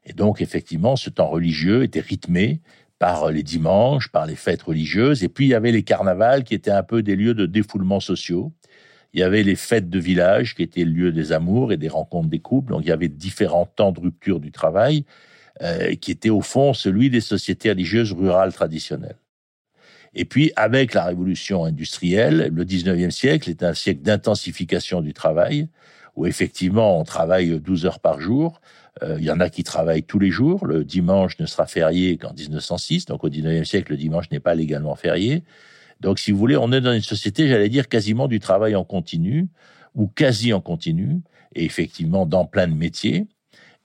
Et 0.05 0.13
donc, 0.13 0.41
effectivement, 0.41 0.95
ce 0.95 1.09
temps 1.09 1.29
religieux 1.29 1.83
était 1.83 1.99
rythmé 1.99 2.61
par 2.99 3.29
les 3.29 3.43
dimanches, 3.43 4.09
par 4.09 4.25
les 4.25 4.35
fêtes 4.35 4.63
religieuses, 4.63 5.23
et 5.23 5.29
puis 5.29 5.45
il 5.45 5.49
y 5.49 5.53
avait 5.53 5.71
les 5.71 5.83
carnavals 5.83 6.43
qui 6.43 6.55
étaient 6.55 6.71
un 6.71 6.83
peu 6.83 7.03
des 7.03 7.15
lieux 7.15 7.33
de 7.33 7.45
défoulement 7.45 7.99
sociaux. 7.99 8.53
Il 9.13 9.19
y 9.19 9.23
avait 9.23 9.43
les 9.43 9.55
fêtes 9.55 9.89
de 9.89 9.99
village 9.99 10.55
qui 10.55 10.63
étaient 10.63 10.83
le 10.83 10.91
lieu 10.91 11.11
des 11.11 11.31
amours 11.31 11.71
et 11.71 11.77
des 11.77 11.87
rencontres 11.87 12.29
des 12.29 12.39
couples. 12.39 12.71
Donc 12.71 12.83
il 12.83 12.89
y 12.89 12.91
avait 12.91 13.07
différents 13.07 13.65
temps 13.65 13.91
de 13.91 13.99
rupture 13.99 14.39
du 14.39 14.51
travail 14.51 15.05
euh, 15.61 15.95
qui 15.95 16.11
étaient 16.11 16.29
au 16.29 16.41
fond 16.41 16.73
celui 16.73 17.09
des 17.09 17.21
sociétés 17.21 17.69
religieuses 17.69 18.13
rurales 18.13 18.53
traditionnelles. 18.53 19.17
Et 20.17 20.25
puis 20.25 20.51
avec 20.55 20.95
la 20.95 21.05
révolution 21.05 21.63
industrielle, 21.63 22.49
le 22.51 22.65
19e 22.65 23.11
siècle 23.11 23.51
est 23.51 23.61
un 23.61 23.75
siècle 23.75 24.01
d'intensification 24.01 25.01
du 25.01 25.13
travail 25.13 25.69
où 26.15 26.25
effectivement 26.25 26.99
on 26.99 27.03
travaille 27.03 27.59
12 27.59 27.85
heures 27.85 27.99
par 27.99 28.19
jour, 28.19 28.59
il 29.03 29.07
euh, 29.07 29.21
y 29.21 29.29
en 29.29 29.39
a 29.39 29.51
qui 29.51 29.63
travaillent 29.63 30.01
tous 30.01 30.17
les 30.17 30.31
jours. 30.31 30.65
Le 30.65 30.83
dimanche 30.83 31.37
ne 31.37 31.45
sera 31.45 31.67
férié 31.67 32.17
qu'en 32.17 32.33
1906. 32.33 33.05
Donc 33.05 33.23
au 33.23 33.29
19e 33.29 33.63
siècle, 33.63 33.91
le 33.91 33.97
dimanche 33.97 34.31
n'est 34.31 34.39
pas 34.39 34.55
légalement 34.55 34.95
férié. 34.95 35.43
Donc 35.99 36.17
si 36.17 36.31
vous 36.31 36.39
voulez, 36.39 36.57
on 36.57 36.71
est 36.71 36.81
dans 36.81 36.93
une 36.93 37.01
société, 37.01 37.47
j'allais 37.47 37.69
dire, 37.69 37.87
quasiment 37.87 38.27
du 38.27 38.39
travail 38.39 38.75
en 38.75 38.83
continu 38.83 39.49
ou 39.93 40.07
quasi 40.07 40.51
en 40.51 40.61
continu, 40.61 41.21
et 41.55 41.63
effectivement 41.65 42.25
dans 42.25 42.45
plein 42.45 42.67
de 42.67 42.73
métiers. 42.73 43.27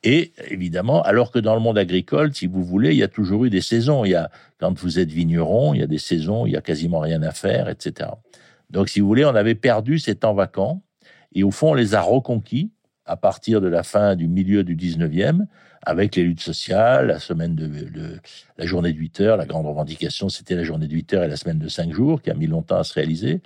Et 0.04 0.32
évidemment, 0.49 1.02
alors 1.02 1.30
que 1.30 1.38
dans 1.38 1.54
le 1.54 1.61
monde 1.61 1.78
agricole, 1.78 2.35
si 2.35 2.47
vous 2.47 2.64
voulez, 2.64 2.90
il 2.90 2.99
y 2.99 3.04
a 3.04 3.09
toujours 3.09 3.44
eu 3.44 3.50
des 3.50 3.61
saisons. 3.61 4.04
Il 4.04 4.11
y 4.11 4.14
a, 4.14 4.30
quand 4.59 4.76
vous 4.78 4.99
êtes 4.99 5.11
vigneron, 5.11 5.75
il 5.75 5.80
y 5.80 5.82
a 5.82 5.87
des 5.87 5.99
saisons, 5.99 6.44
il 6.44 6.52
y 6.52 6.56
a 6.56 6.61
quasiment 6.61 6.99
rien 6.99 7.23
à 7.23 7.30
faire, 7.30 7.68
etc. 7.68 8.11
Donc, 8.71 8.88
si 8.88 9.00
vous 9.00 9.06
voulez, 9.06 9.25
on 9.25 9.35
avait 9.35 9.54
perdu 9.54 9.99
ces 9.99 10.16
temps 10.16 10.35
vacants 10.35 10.82
et 11.35 11.44
au 11.44 11.50
fond, 11.50 11.71
on 11.71 11.75
les 11.75 11.94
a 11.94 12.00
reconquis 12.00 12.73
à 13.04 13.16
partir 13.16 13.61
de 13.61 13.68
la 13.68 13.82
fin 13.82 14.16
du 14.16 14.28
milieu 14.28 14.64
du 14.64 14.76
19e, 14.76 15.47
avec 15.85 16.14
les 16.14 16.23
luttes 16.23 16.40
sociales, 16.40 17.09
la 17.09 17.18
semaine 17.18 17.56
de, 17.56 18.21
la 18.56 18.66
journée 18.66 18.92
de 18.92 18.99
8 18.99 19.21
heures, 19.21 19.37
la 19.37 19.47
grande 19.47 19.66
revendication, 19.66 20.28
c'était 20.28 20.54
la 20.54 20.62
journée 20.62 20.87
de 20.87 20.94
8 20.94 21.14
heures 21.14 21.25
et 21.25 21.28
la 21.28 21.37
semaine 21.37 21.59
de 21.59 21.68
5 21.68 21.92
jours, 21.92 22.23
qui 22.23 22.30
a 22.30 22.35
mis 22.35 22.47
longtemps 22.47 22.78
à 22.78 22.85
se 22.85 22.94
réaliser. 22.94 23.40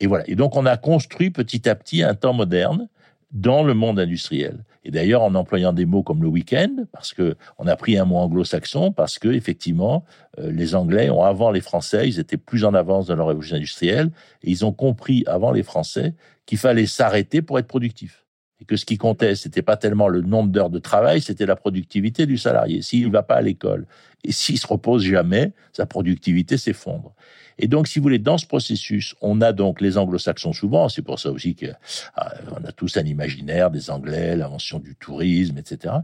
Et 0.00 0.06
voilà. 0.06 0.24
Et 0.28 0.34
donc, 0.34 0.56
on 0.56 0.66
a 0.66 0.76
construit 0.76 1.30
petit 1.30 1.68
à 1.68 1.74
petit 1.74 2.02
un 2.02 2.14
temps 2.14 2.34
moderne 2.34 2.88
dans 3.32 3.62
le 3.62 3.74
monde 3.74 3.98
industriel. 3.98 4.64
Et 4.84 4.90
d'ailleurs, 4.90 5.22
en 5.22 5.34
employant 5.34 5.72
des 5.72 5.84
mots 5.84 6.02
comme 6.02 6.22
le 6.22 6.28
week-end, 6.28 6.84
parce 6.92 7.12
que 7.12 7.36
on 7.58 7.66
a 7.66 7.76
pris 7.76 7.98
un 7.98 8.04
mot 8.04 8.16
anglo-saxon, 8.16 8.92
parce 8.92 9.18
que 9.18 9.28
effectivement, 9.28 10.04
euh, 10.38 10.50
les 10.50 10.74
Anglais 10.74 11.10
ont 11.10 11.22
avant 11.22 11.50
les 11.50 11.60
Français, 11.60 12.08
ils 12.08 12.18
étaient 12.18 12.36
plus 12.36 12.64
en 12.64 12.74
avance 12.74 13.06
dans 13.06 13.16
leur 13.16 13.28
révolution 13.28 13.56
industrielle, 13.56 14.10
et 14.42 14.50
ils 14.50 14.64
ont 14.64 14.72
compris 14.72 15.22
avant 15.26 15.52
les 15.52 15.62
Français 15.62 16.14
qu'il 16.46 16.58
fallait 16.58 16.86
s'arrêter 16.86 17.42
pour 17.42 17.58
être 17.58 17.68
productif. 17.68 18.24
Et 18.60 18.64
que 18.64 18.76
ce 18.76 18.84
qui 18.84 18.98
comptait, 18.98 19.34
c'était 19.34 19.62
pas 19.62 19.76
tellement 19.76 20.08
le 20.08 20.20
nombre 20.20 20.50
d'heures 20.50 20.70
de 20.70 20.78
travail, 20.78 21.20
c'était 21.20 21.46
la 21.46 21.56
productivité 21.56 22.26
du 22.26 22.36
salarié. 22.36 22.82
S'il 22.82 23.10
va 23.10 23.22
pas 23.22 23.36
à 23.36 23.40
l'école 23.40 23.86
et 24.22 24.32
s'il 24.32 24.58
se 24.58 24.66
repose 24.66 25.02
jamais, 25.02 25.52
sa 25.72 25.86
productivité 25.86 26.58
s'effondre. 26.58 27.14
Et 27.58 27.68
donc, 27.68 27.88
si 27.88 27.98
vous 27.98 28.04
voulez, 28.04 28.18
dans 28.18 28.38
ce 28.38 28.46
processus, 28.46 29.14
on 29.20 29.40
a 29.42 29.52
donc 29.52 29.80
les 29.80 29.98
anglo-saxons 29.98 30.54
souvent, 30.54 30.88
c'est 30.88 31.02
pour 31.02 31.18
ça 31.18 31.30
aussi 31.30 31.54
qu'on 31.54 31.74
ah, 32.16 32.32
a 32.66 32.72
tous 32.72 32.96
un 32.96 33.04
imaginaire 33.04 33.70
des 33.70 33.90
Anglais, 33.90 34.34
l'invention 34.34 34.78
du 34.78 34.94
tourisme, 34.96 35.58
etc. 35.58 35.94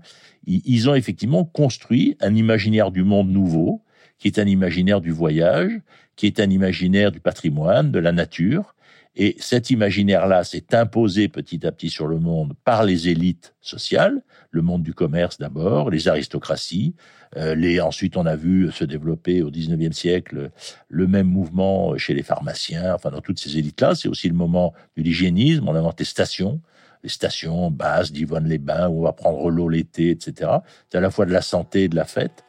Ils 0.47 0.91
ont 0.91 0.95
effectivement 0.95 1.45
construit 1.45 2.17
un 2.21 2.35
imaginaire 2.35 2.91
du 2.91 3.05
monde 3.05 3.31
nouveau, 3.31 3.83
qui 4.19 4.29
est 4.29 4.39
un 4.39 4.47
imaginaire 4.47 5.01
du 5.01 5.11
voyage, 5.11 5.73
qui 6.15 6.27
est 6.27 6.41
un 6.41 6.51
imaginaire 6.51 7.11
du 7.11 7.21
patrimoine, 7.21 7.91
de 7.91 7.99
la 7.99 8.13
nature, 8.13 8.75
et 9.17 9.35
cet 9.39 9.71
imaginaire-là 9.71 10.45
s'est 10.45 10.75
imposé 10.75 11.29
petit 11.29 11.67
à 11.67 11.73
petit 11.73 11.89
sur 11.89 12.07
le 12.07 12.19
monde 12.19 12.53
par 12.65 12.85
les 12.85 13.09
élites 13.09 13.55
sociales, 13.63 14.23
le 14.51 14.61
monde 14.61 14.83
du 14.83 14.93
commerce 14.93 15.39
d'abord, 15.39 15.89
les 15.89 16.07
aristocraties. 16.07 16.95
Euh, 17.37 17.55
les, 17.55 17.81
ensuite, 17.81 18.19
on 18.19 18.27
a 18.27 18.37
vu 18.37 18.71
se 18.71 18.85
développer 18.85 19.43
au 19.43 19.51
XIXe 19.51 19.97
siècle 19.97 20.51
le 20.89 21.07
même 21.07 21.27
mouvement 21.27 21.97
chez 21.97 22.13
les 22.13 22.23
pharmaciens, 22.23 22.95
enfin 22.95 23.11
dans 23.11 23.23
toutes 23.23 23.41
ces 23.41 23.57
élites-là. 23.57 23.95
C'est 23.95 24.09
aussi 24.09 24.29
le 24.29 24.35
moment 24.35 24.75
de 24.99 25.03
l'hygiénisme. 25.03 25.67
On 25.67 25.75
a 25.75 25.79
inventé 25.79 26.05
stations, 26.05 26.61
les 27.03 27.09
stations 27.09 27.71
basses 27.71 28.13
d'Yvonne-les-Bains 28.13 28.89
où 28.89 29.01
on 29.01 29.05
va 29.05 29.13
prendre 29.13 29.49
l'eau 29.49 29.71
l'été, 29.71 30.11
etc. 30.11 30.51
C'est 30.91 30.99
à 30.99 31.01
la 31.01 31.11
fois 31.11 31.25
de 31.25 31.33
la 31.33 31.43
santé 31.43 31.85
et 31.85 31.89
de 31.89 31.97
la 31.97 32.05
fête. 32.05 32.45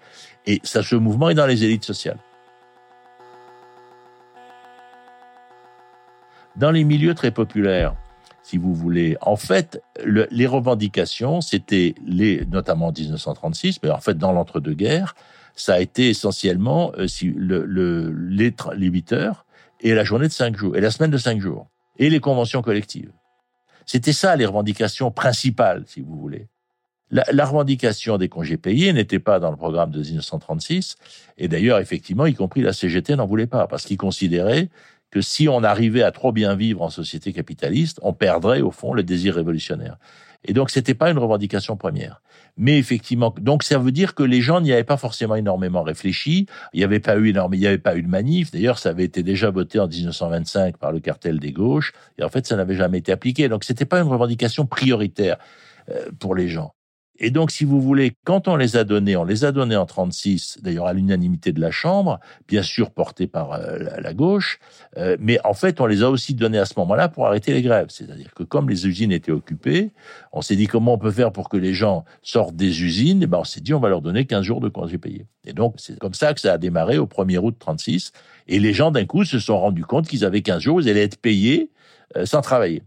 Et 0.46 0.60
ça, 0.64 0.84
ce 0.84 0.96
mouvement 0.96 1.30
est 1.30 1.36
dans 1.36 1.48
les 1.48 1.64
élites 1.64 1.86
sociales. 1.86 2.20
Dans 6.58 6.72
les 6.72 6.84
milieux 6.84 7.14
très 7.14 7.30
populaires, 7.30 7.96
si 8.42 8.58
vous 8.58 8.74
voulez, 8.74 9.16
en 9.22 9.36
fait, 9.36 9.84
les 10.04 10.48
revendications, 10.48 11.40
c'était 11.40 11.94
les, 12.04 12.46
notamment 12.48 12.88
en 12.88 12.92
1936, 12.92 13.80
mais 13.84 13.92
en 13.92 14.00
fait 14.00 14.18
dans 14.18 14.32
l'entre-deux-guerres, 14.32 15.14
ça 15.56 15.76
a 15.76 15.80
été 15.80 16.10
essentiellement 16.10 16.92
euh, 16.98 17.08
si, 17.08 17.30
le, 17.30 17.64
le, 17.66 18.12
les, 18.12 18.56
les 18.76 18.88
8 18.88 19.14
heures 19.14 19.46
et 19.82 19.94
la 19.94 20.04
journée 20.04 20.28
de 20.28 20.34
5 20.34 20.56
jours, 20.56 20.76
et 20.76 20.82
la 20.82 20.90
semaine 20.90 21.12
de 21.12 21.18
5 21.18 21.40
jours, 21.40 21.68
et 21.98 22.10
les 22.10 22.20
conventions 22.20 22.64
collectives. 22.64 23.12
C'était 23.86 24.14
ça 24.14 24.36
les 24.36 24.46
revendications 24.46 25.12
principales, 25.12 25.84
si 25.86 26.02
vous 26.02 26.18
voulez. 26.18 26.48
La, 27.10 27.46
revendication 27.46 28.18
des 28.18 28.28
congés 28.28 28.58
payés 28.58 28.92
n'était 28.92 29.20
pas 29.20 29.40
dans 29.40 29.50
le 29.50 29.56
programme 29.56 29.92
de 29.92 30.00
1936, 30.00 30.98
et 31.38 31.48
d'ailleurs, 31.48 31.80
effectivement, 31.80 32.26
y 32.26 32.34
compris 32.34 32.62
la 32.62 32.74
CGT 32.74 33.16
n'en 33.16 33.26
voulait 33.26 33.48
pas, 33.48 33.66
parce 33.68 33.86
qu'ils 33.86 33.98
considéraient 33.98 34.70
que 35.18 35.22
si 35.22 35.50
on 35.50 35.64
arrivait 35.64 36.04
à 36.04 36.12
trop 36.12 36.32
bien 36.32 36.54
vivre 36.54 36.84
en 36.84 36.92
société 36.92 37.34
capitaliste, 37.34 38.00
on 38.04 38.14
perdrait 38.14 38.62
au 38.62 38.70
fond 38.70 38.94
le 38.94 39.02
désir 39.02 39.34
révolutionnaire. 39.34 39.98
Et 40.46 40.54
donc 40.54 40.70
c'était 40.70 40.94
pas 40.94 41.10
une 41.10 41.18
revendication 41.18 41.76
première. 41.76 42.22
Mais 42.56 42.78
effectivement, 42.78 43.34
donc 43.42 43.64
ça 43.64 43.80
veut 43.80 43.92
dire 43.92 44.14
que 44.14 44.22
les 44.22 44.42
gens 44.42 44.62
n'y 44.62 44.72
avaient 44.72 44.84
pas 44.84 44.98
forcément 44.98 45.34
énormément 45.34 45.82
réfléchi. 45.82 46.46
Il 46.72 46.78
n'y 46.78 46.84
avait 46.84 47.00
pas 47.00 47.18
eu 47.18 47.30
énorme, 47.30 47.56
il 47.56 47.62
n'y 47.62 47.66
avait 47.66 47.80
pas 47.80 47.96
eu 47.96 48.04
de 48.04 48.08
manif. 48.08 48.52
D'ailleurs, 48.52 48.78
ça 48.78 48.90
avait 48.90 49.06
été 49.06 49.24
déjà 49.24 49.50
voté 49.50 49.80
en 49.80 49.88
1925 49.88 50.78
par 50.78 50.92
le 50.92 51.00
cartel 51.00 51.40
des 51.40 51.52
gauches. 51.52 51.94
Et 52.20 52.24
en 52.24 52.30
fait, 52.30 52.46
ça 52.46 52.56
n'avait 52.56 52.76
jamais 52.76 53.00
été 53.00 53.12
appliqué. 53.12 53.50
Donc 53.50 53.64
c'était 53.64 53.86
pas 53.86 54.00
une 54.00 54.08
revendication 54.08 54.68
prioritaire 54.68 55.38
euh, 55.90 56.12
pour 56.20 56.36
les 56.36 56.48
gens. 56.48 56.77
Et 57.20 57.32
donc, 57.32 57.52
si 57.52 57.66
vous 57.66 57.82
voulez, 57.82 58.14
quand 58.26 58.48
on 58.48 58.56
les 58.56 58.78
a 58.78 58.84
donnés, 58.84 59.16
on 59.16 59.24
les 59.24 59.44
a 59.44 59.52
donnés 59.52 59.76
en 59.76 59.86
36, 59.86 60.60
d'ailleurs 60.62 60.86
à 60.86 60.94
l'unanimité 60.94 61.52
de 61.52 61.60
la 61.60 61.72
Chambre, 61.72 62.20
bien 62.48 62.62
sûr 62.62 62.92
porté 62.92 63.28
par 63.28 63.54
euh, 63.54 63.78
la, 64.00 64.14
gauche, 64.14 64.60
euh, 64.98 65.18
mais 65.20 65.40
en 65.44 65.54
fait, 65.54 65.82
on 65.82 65.86
les 65.88 66.04
a 66.04 66.10
aussi 66.10 66.36
donnés 66.36 66.60
à 66.60 66.66
ce 66.66 66.74
moment-là 66.78 67.10
pour 67.10 67.26
arrêter 67.26 67.54
les 67.54 67.62
grèves. 67.62 67.88
C'est-à-dire 67.90 68.34
que 68.34 68.44
comme 68.44 68.70
les 68.70 68.88
usines 68.88 69.12
étaient 69.12 69.32
occupées, 69.32 69.92
on 70.32 70.42
s'est 70.42 70.56
dit 70.56 70.68
comment 70.68 70.94
on 70.94 70.98
peut 70.98 71.12
faire 71.12 71.32
pour 71.32 71.50
que 71.50 71.58
les 71.58 71.74
gens 71.74 72.06
sortent 72.22 72.56
des 72.56 72.84
usines, 72.84 73.24
et 73.24 73.28
ben 73.28 73.40
on 73.40 73.44
s'est 73.44 73.62
dit 73.62 73.74
on 73.74 73.80
va 73.80 73.90
leur 73.90 74.02
donner 74.02 74.26
15 74.26 74.44
jours 74.44 74.62
de 74.62 74.70
congés 74.70 74.98
payés. 74.98 75.26
Et 75.46 75.54
donc, 75.54 75.76
c'est 75.78 75.98
comme 75.98 76.14
ça 76.14 76.34
que 76.34 76.42
ça 76.42 76.54
a 76.54 76.58
démarré 76.58 76.98
au 76.98 77.08
1er 77.08 77.40
août 77.40 77.56
36, 77.58 78.12
et 78.48 78.60
les 78.60 78.74
gens 78.74 78.92
d'un 78.92 79.06
coup 79.06 79.24
se 79.26 79.40
sont 79.40 79.60
rendus 79.60 79.86
compte 79.86 80.08
qu'ils 80.08 80.24
avaient 80.24 80.42
15 80.42 80.62
jours, 80.62 80.82
ils 80.82 80.90
allaient 80.90 81.04
être 81.04 81.20
payés 81.20 81.72
euh, 82.16 82.26
sans 82.26 82.42
travailler. 82.42 82.84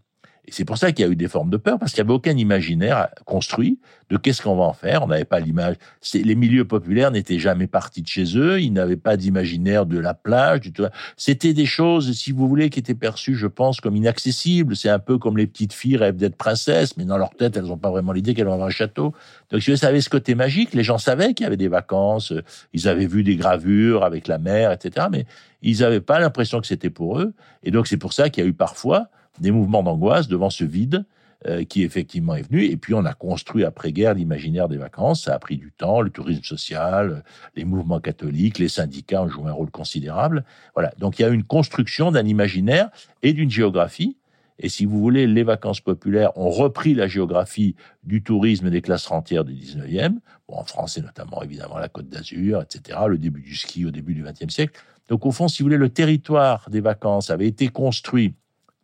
Et 0.47 0.53
c'est 0.53 0.65
pour 0.65 0.79
ça 0.79 0.93
qu'il 0.93 1.05
y 1.05 1.09
a 1.09 1.11
eu 1.11 1.17
des 1.17 1.29
formes 1.29 1.51
de 1.51 1.57
peur, 1.57 1.79
parce 1.79 1.93
qu'il 1.93 2.03
n'y 2.03 2.09
avait 2.09 2.17
aucun 2.17 2.37
imaginaire 2.37 3.09
construit 3.25 3.79
de 4.09 4.17
qu'est-ce 4.17 4.43
qu'on 4.43 4.57
va 4.57 4.65
en 4.65 4.73
faire. 4.73 5.03
On 5.03 5.07
n'avait 5.07 5.25
pas 5.25 5.39
l'image. 5.39 5.77
Les 6.15 6.35
milieux 6.35 6.65
populaires 6.65 7.11
n'étaient 7.11 7.39
jamais 7.39 7.67
partis 7.67 8.03
de 8.03 8.09
chez 8.09 8.37
eux. 8.37 8.61
Ils 8.61 8.73
n'avaient 8.73 8.97
pas 8.97 9.17
d'imaginaire 9.17 9.87
de 9.87 9.99
la 9.99 10.15
plage. 10.15 10.61
Du 10.61 10.73
tout. 10.73 10.85
C'était 11.17 11.53
des 11.53 11.67
choses, 11.67 12.13
si 12.13 12.33
vous 12.33 12.49
voulez, 12.49 12.71
qui 12.71 12.81
étaient 12.81 12.95
perçues, 12.95 13.37
je 13.37 13.47
pense, 13.47 13.81
comme 13.81 13.97
inaccessibles. 13.97 14.75
C'est 14.75 14.89
un 14.89 14.99
peu 14.99 15.19
comme 15.19 15.37
les 15.37 15.47
petites 15.47 15.73
filles 15.73 15.97
rêvent 15.97 16.17
d'être 16.17 16.37
princesses, 16.37 16.97
mais 16.97 17.05
dans 17.05 17.19
leur 17.19 17.31
tête, 17.31 17.57
elles 17.57 17.67
n'ont 17.67 17.79
pas 17.79 17.91
vraiment 17.91 18.13
l'idée 18.13 18.35
qu'elles 18.35 18.47
vont 18.47 18.55
avoir 18.55 18.69
un 18.69 18.73
château. 18.73 19.15
Donc, 19.51 19.63
si 19.63 19.71
vous 19.71 19.77
savez 19.77 20.01
ce 20.01 20.11
côté 20.11 20.35
magique, 20.35 20.75
les 20.75 20.83
gens 20.83 20.99
savaient 20.99 21.35
qu'il 21.35 21.45
y 21.45 21.47
avait 21.47 21.57
des 21.57 21.69
vacances. 21.69 22.33
Ils 22.73 22.89
avaient 22.89 23.07
vu 23.07 23.23
des 23.23 23.37
gravures 23.37 24.05
avec 24.05 24.27
la 24.27 24.39
mer, 24.39 24.73
etc. 24.73 25.07
Mais 25.13 25.27
ils 25.63 25.81
n'avaient 25.81 26.01
pas 26.01 26.19
l'impression 26.19 26.61
que 26.61 26.67
c'était 26.67 26.91
pour 26.91 27.21
eux. 27.21 27.33
Et 27.63 27.71
donc, 27.71 27.87
c'est 27.87 27.99
pour 27.99 28.13
ça 28.13 28.31
qu'il 28.31 28.43
y 28.43 28.47
a 28.47 28.51
eu 28.51 28.55
parfois 28.55 29.09
des 29.39 29.51
mouvements 29.51 29.83
d'angoisse 29.83 30.29
devant 30.29 30.51
ce 30.51 30.65
vide 30.65 31.05
euh, 31.47 31.65
qui 31.65 31.85
effectivement 31.85 32.35
est 32.35 32.43
venu. 32.43 32.65
Et 32.65 32.77
puis 32.77 32.93
on 32.93 33.07
a 33.07 33.15
construit 33.15 33.65
après-guerre 33.65 34.13
l'imaginaire 34.13 34.69
des 34.69 34.77
vacances. 34.77 35.23
Ça 35.25 35.35
a 35.35 35.39
pris 35.39 35.57
du 35.57 35.73
temps, 35.73 36.03
le 36.03 36.11
tourisme 36.11 36.43
social, 36.43 37.25
les 37.57 37.65
mouvements 37.65 37.99
catholiques, 37.99 38.59
les 38.59 38.69
syndicats 38.69 39.23
ont 39.23 39.29
joué 39.29 39.49
un 39.49 39.53
rôle 39.53 39.71
considérable. 39.71 40.45
Voilà. 40.75 40.93
Donc 40.99 41.19
il 41.19 41.23
y 41.23 41.25
a 41.25 41.29
une 41.29 41.45
construction 41.45 42.11
d'un 42.11 42.27
imaginaire 42.27 42.91
et 43.23 43.33
d'une 43.33 43.51
géographie. 43.51 44.19
Et 44.59 44.69
si 44.69 44.85
vous 44.85 45.01
voulez, 45.01 45.27
les 45.27 45.43
vacances 45.43 45.81
populaires 45.81 46.37
ont 46.37 46.51
repris 46.51 46.93
la 46.93 47.09
géographie 47.09 47.75
du 48.05 48.23
tourisme 48.23 48.69
des 48.69 48.83
classes 48.83 49.07
rentières 49.07 49.47
du 49.47 49.55
19e. 49.55 50.17
Bon, 50.47 50.57
en 50.57 50.65
France, 50.65 50.93
c'est 50.97 51.03
notamment 51.03 51.43
évidemment 51.43 51.79
la 51.79 51.89
Côte 51.89 52.11
d'Azur, 52.11 52.61
etc., 52.61 52.99
le 53.09 53.17
début 53.17 53.41
du 53.41 53.57
ski 53.57 53.87
au 53.87 53.91
début 53.91 54.13
du 54.13 54.23
20e 54.23 54.51
siècle. 54.51 54.79
Donc 55.09 55.25
au 55.25 55.33
fond, 55.33 55.49
si 55.49 55.63
vous 55.63 55.69
voulez, 55.69 55.79
le 55.79 55.89
territoire 55.89 56.69
des 56.69 56.83
vacances 56.83 57.31
avait 57.31 57.47
été 57.47 57.69
construit 57.69 58.35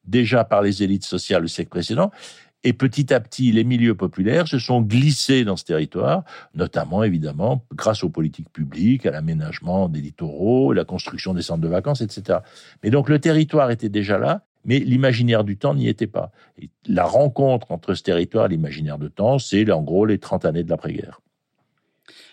déjà 0.07 0.45
par 0.45 0.63
les 0.63 0.83
élites 0.83 1.05
sociales 1.05 1.43
le 1.43 1.49
siècle 1.49 1.71
précédent. 1.71 2.11
Et 2.65 2.73
petit 2.73 3.15
à 3.15 3.21
petit, 3.21 3.53
les 3.53 3.63
milieux 3.63 3.95
populaires 3.95 4.49
se 4.49 4.59
sont 4.59 4.81
glissés 4.81 5.45
dans 5.45 5.57
ce 5.57 5.65
territoire, 5.65 6.25
notamment 6.55 7.05
évidemment 7.05 7.65
grâce 7.73 8.03
aux 8.03 8.11
politiques 8.11 8.51
publiques, 8.51 9.07
à 9.07 9.13
l'aménagement 9.13 9.89
des 9.89 10.01
littoraux, 10.01 10.73
la 10.73 10.85
construction 10.85 11.33
des 11.33 11.43
centres 11.43 11.61
de 11.61 11.69
vacances, 11.69 12.01
etc. 12.01 12.41
Mais 12.83 12.91
donc 12.91 13.09
le 13.09 13.21
territoire 13.21 13.71
était 13.71 13.89
déjà 13.89 14.19
là, 14.19 14.43
mais 14.65 14.81
l'imaginaire 14.81 15.45
du 15.45 15.57
temps 15.57 15.75
n'y 15.75 15.87
était 15.87 16.09
pas. 16.09 16.33
Et 16.61 16.69
la 16.89 17.05
rencontre 17.05 17.71
entre 17.71 17.95
ce 17.95 18.03
territoire 18.03 18.47
et 18.47 18.49
l'imaginaire 18.49 18.99
de 18.99 19.07
temps, 19.07 19.39
c'est 19.39 19.71
en 19.71 19.83
gros 19.83 20.05
les 20.05 20.19
30 20.19 20.45
années 20.45 20.65
de 20.65 20.71
l'après-guerre. 20.71 21.21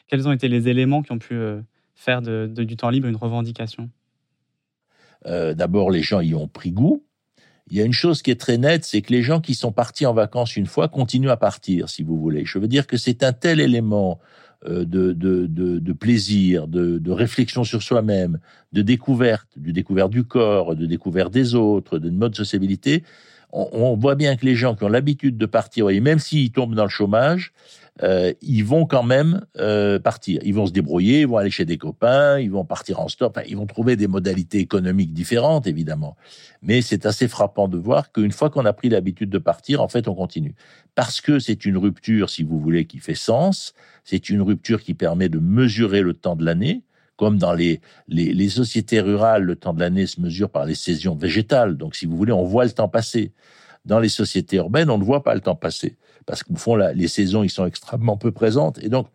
Quels 0.07 0.27
ont 0.27 0.31
été 0.31 0.47
les 0.47 0.67
éléments 0.67 1.03
qui 1.03 1.11
ont 1.11 1.19
pu 1.19 1.35
euh, 1.35 1.61
faire 1.93 2.23
du 2.23 2.75
temps 2.75 2.89
libre 2.89 3.07
une 3.07 3.15
revendication? 3.15 3.89
Euh, 5.27 5.53
D'abord, 5.53 5.91
les 5.91 6.01
gens 6.01 6.21
y 6.21 6.33
ont 6.33 6.47
pris 6.47 6.71
goût 6.71 7.03
il 7.71 7.77
y 7.77 7.81
a 7.81 7.85
une 7.85 7.93
chose 7.93 8.21
qui 8.21 8.31
est 8.31 8.39
très 8.39 8.57
nette, 8.57 8.83
c'est 8.85 9.01
que 9.01 9.11
les 9.11 9.21
gens 9.21 9.39
qui 9.39 9.55
sont 9.55 9.71
partis 9.71 10.05
en 10.05 10.13
vacances 10.13 10.55
une 10.55 10.65
fois 10.65 10.87
continuent 10.87 11.29
à 11.29 11.37
partir, 11.37 11.89
si 11.89 12.03
vous 12.03 12.17
voulez. 12.17 12.45
Je 12.45 12.59
veux 12.59 12.67
dire 12.67 12.87
que 12.87 12.97
c'est 12.97 13.23
un 13.23 13.33
tel 13.33 13.59
élément 13.59 14.19
euh, 14.65 14.85
de, 14.85 15.13
de, 15.13 15.45
de, 15.45 15.79
de 15.79 15.93
plaisir, 15.93 16.67
de, 16.67 16.97
de, 16.97 17.11
réflexion 17.11 17.63
sur 17.63 17.81
soi-même, 17.81 18.39
de 18.71 18.81
découverte, 18.81 19.47
de 19.57 19.71
découverte 19.71 20.09
du 20.09 20.23
corps, 20.23 20.75
de 20.75 20.85
découverte 20.85 21.33
des 21.33 21.55
autres, 21.55 21.99
de 21.99 22.09
mode 22.09 22.31
de 22.31 22.37
sociabilité. 22.37 23.03
On, 23.51 23.67
on, 23.73 23.95
voit 23.95 24.15
bien 24.15 24.35
que 24.35 24.45
les 24.45 24.55
gens 24.55 24.75
qui 24.75 24.83
ont 24.83 24.89
l'habitude 24.89 25.37
de 25.37 25.45
partir, 25.45 25.85
voyez, 25.85 25.99
même 25.99 26.19
s'ils 26.19 26.51
tombent 26.51 26.75
dans 26.75 26.83
le 26.83 26.89
chômage, 26.89 27.53
euh, 28.01 28.33
ils 28.41 28.65
vont 28.65 28.85
quand 28.85 29.03
même 29.03 29.45
euh, 29.59 29.99
partir. 29.99 30.41
Ils 30.43 30.55
vont 30.55 30.65
se 30.65 30.71
débrouiller, 30.71 31.21
ils 31.21 31.27
vont 31.27 31.37
aller 31.37 31.51
chez 31.51 31.65
des 31.65 31.77
copains, 31.77 32.39
ils 32.39 32.49
vont 32.49 32.65
partir 32.65 32.99
en 32.99 33.07
stop, 33.07 33.39
ils 33.47 33.55
vont 33.55 33.67
trouver 33.67 33.95
des 33.95 34.07
modalités 34.07 34.57
économiques 34.57 35.13
différentes, 35.13 35.67
évidemment. 35.67 36.17
Mais 36.63 36.81
c'est 36.81 37.05
assez 37.05 37.27
frappant 37.27 37.67
de 37.67 37.77
voir 37.77 38.11
qu'une 38.11 38.31
fois 38.31 38.49
qu'on 38.49 38.65
a 38.65 38.73
pris 38.73 38.89
l'habitude 38.89 39.29
de 39.29 39.37
partir, 39.37 39.81
en 39.81 39.87
fait, 39.87 40.07
on 40.07 40.15
continue. 40.15 40.55
Parce 40.95 41.21
que 41.21 41.37
c'est 41.37 41.65
une 41.65 41.77
rupture, 41.77 42.31
si 42.31 42.41
vous 42.43 42.59
voulez, 42.59 42.85
qui 42.85 42.97
fait 42.97 43.15
sens, 43.15 43.73
c'est 44.03 44.29
une 44.29 44.41
rupture 44.41 44.81
qui 44.81 44.95
permet 44.95 45.29
de 45.29 45.39
mesurer 45.39 46.01
le 46.01 46.15
temps 46.15 46.35
de 46.35 46.43
l'année, 46.43 46.81
comme 47.15 47.37
dans 47.37 47.53
les, 47.53 47.79
les, 48.07 48.33
les, 48.33 48.49
sociétés 48.49 49.01
rurales, 49.01 49.43
le 49.43 49.55
temps 49.55 49.73
de 49.73 49.79
l'année 49.79 50.07
se 50.07 50.19
mesure 50.19 50.49
par 50.49 50.65
les 50.65 50.73
saisons 50.73 51.15
végétales. 51.15 51.77
Donc, 51.77 51.95
si 51.95 52.07
vous 52.07 52.17
voulez, 52.17 52.31
on 52.31 52.43
voit 52.43 52.65
le 52.65 52.71
temps 52.71 52.89
passer. 52.89 53.33
Dans 53.85 53.99
les 53.99 54.09
sociétés 54.09 54.57
urbaines, 54.57 54.89
on 54.89 54.97
ne 54.97 55.03
voit 55.03 55.23
pas 55.23 55.35
le 55.35 55.41
temps 55.41 55.55
passer. 55.55 55.97
Parce 56.25 56.43
qu'au 56.43 56.55
fond, 56.55 56.75
là, 56.75 56.93
les 56.93 57.07
saisons, 57.07 57.43
ils 57.43 57.49
sont 57.49 57.65
extrêmement 57.65 58.17
peu 58.17 58.31
présentes. 58.31 58.79
Et 58.81 58.89
donc, 58.89 59.07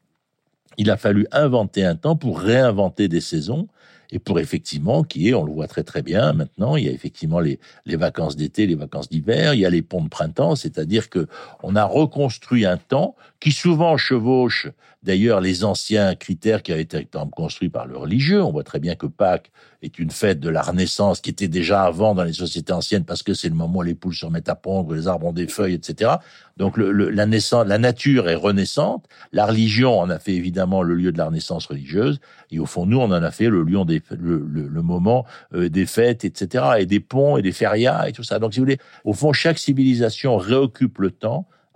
il 0.77 0.91
a 0.91 0.97
fallu 0.97 1.27
inventer 1.33 1.85
un 1.85 1.97
temps 1.97 2.17
pour 2.17 2.39
réinventer 2.39 3.09
des 3.09 3.21
saisons 3.21 3.69
et 4.11 4.19
pour 4.19 4.39
effectivement 4.39 5.03
qui 5.03 5.29
est, 5.29 5.35
on 5.35 5.45
le 5.45 5.53
voit 5.53 5.67
très 5.67 5.83
très 5.83 6.03
bien 6.03 6.33
maintenant, 6.33 6.77
il 6.77 6.85
y 6.85 6.89
a 6.89 6.93
effectivement 6.93 7.41
les, 7.41 7.59
les 7.85 7.97
vacances 7.97 8.37
d'été, 8.37 8.67
les 8.67 8.75
vacances 8.75 9.09
d'hiver, 9.09 9.55
il 9.55 9.61
y 9.61 9.67
a 9.67 9.71
les 9.71 9.83
ponts 9.83 10.03
de 10.03 10.09
printemps, 10.09 10.57
c'est-à-dire 10.57 11.11
que 11.11 11.27
on 11.63 11.77
a 11.77 11.85
reconstruit 11.85 12.65
un 12.65 12.79
temps 12.79 13.17
qui 13.40 13.52
souvent 13.52 13.97
chevauche 13.97 14.68
d'ailleurs 15.04 15.40
les 15.40 15.62
anciens 15.62 16.16
critères 16.16 16.62
qui 16.62 16.73
avaient 16.73 16.83
été 16.83 17.09
construits 17.35 17.68
par 17.68 17.87
le 17.87 17.97
religieux. 17.97 18.42
On 18.42 18.50
voit 18.50 18.64
très 18.64 18.80
bien 18.80 18.97
que 18.97 19.07
Pâques 19.07 19.52
est 19.80 20.00
une 20.00 20.11
fête 20.11 20.40
de 20.40 20.49
la 20.49 20.61
Renaissance 20.61 21.21
qui 21.21 21.30
était 21.30 21.47
déjà 21.47 21.85
avant 21.85 22.16
dans 22.16 22.25
les 22.25 22.33
sociétés 22.33 22.73
anciennes 22.73 23.04
parce 23.04 23.23
que 23.23 23.33
c'est 23.33 23.49
le 23.49 23.54
moment 23.54 23.78
où 23.78 23.83
les 23.83 23.95
poules 23.95 24.14
se 24.14 24.26
remettent 24.26 24.49
à 24.49 24.57
pondre, 24.57 24.92
les 24.95 25.07
arbres 25.07 25.26
ont 25.26 25.33
des 25.33 25.47
feuilles, 25.47 25.75
etc. 25.75 26.14
Donc 26.57 26.76
le, 26.76 26.90
la, 26.90 27.26
naissance, 27.26 27.64
la 27.66 27.78
nature 27.78 28.28
est 28.28 28.35
renaissante. 28.35 29.07
La 29.30 29.47
religion 29.47 30.00
en 30.00 30.11
a 30.11 30.18
fait 30.18 30.35
évidemment 30.35 30.83
le 30.83 30.95
lieu 30.95 31.12
de 31.12 31.18
la 31.18 31.26
renaissance 31.26 31.66
religieuse. 31.66 32.21
Et 32.50 32.59
au 32.59 32.66
fond, 32.66 32.85
nous, 32.85 32.99
on 32.99 33.04
en 33.04 33.12
a 33.12 33.30
fait 33.30 33.49
le 33.49 33.62
lieu 33.62 33.85
des, 33.85 34.02
le, 34.11 34.38
le, 34.38 34.83
moment 34.83 35.26
euh, 35.54 35.68
des 35.68 35.87
fêtes, 35.87 36.25
etc. 36.25 36.64
Et 36.78 36.87
des 36.87 36.99
ponts 37.00 37.37
et 37.37 37.42
des 37.42 37.52
férias 37.52 38.09
et 38.09 38.12
tout 38.12 38.25
ça. 38.25 38.40
Donc 38.40 38.52
si 38.52 38.59
vous 38.59 38.64
voulez, 38.64 38.78
au 39.04 39.12
fond, 39.12 39.33
chaque 39.33 39.59
civilisation 39.59 40.37
réoccupe 40.37 40.99
le 40.99 41.12
temps 41.12 41.47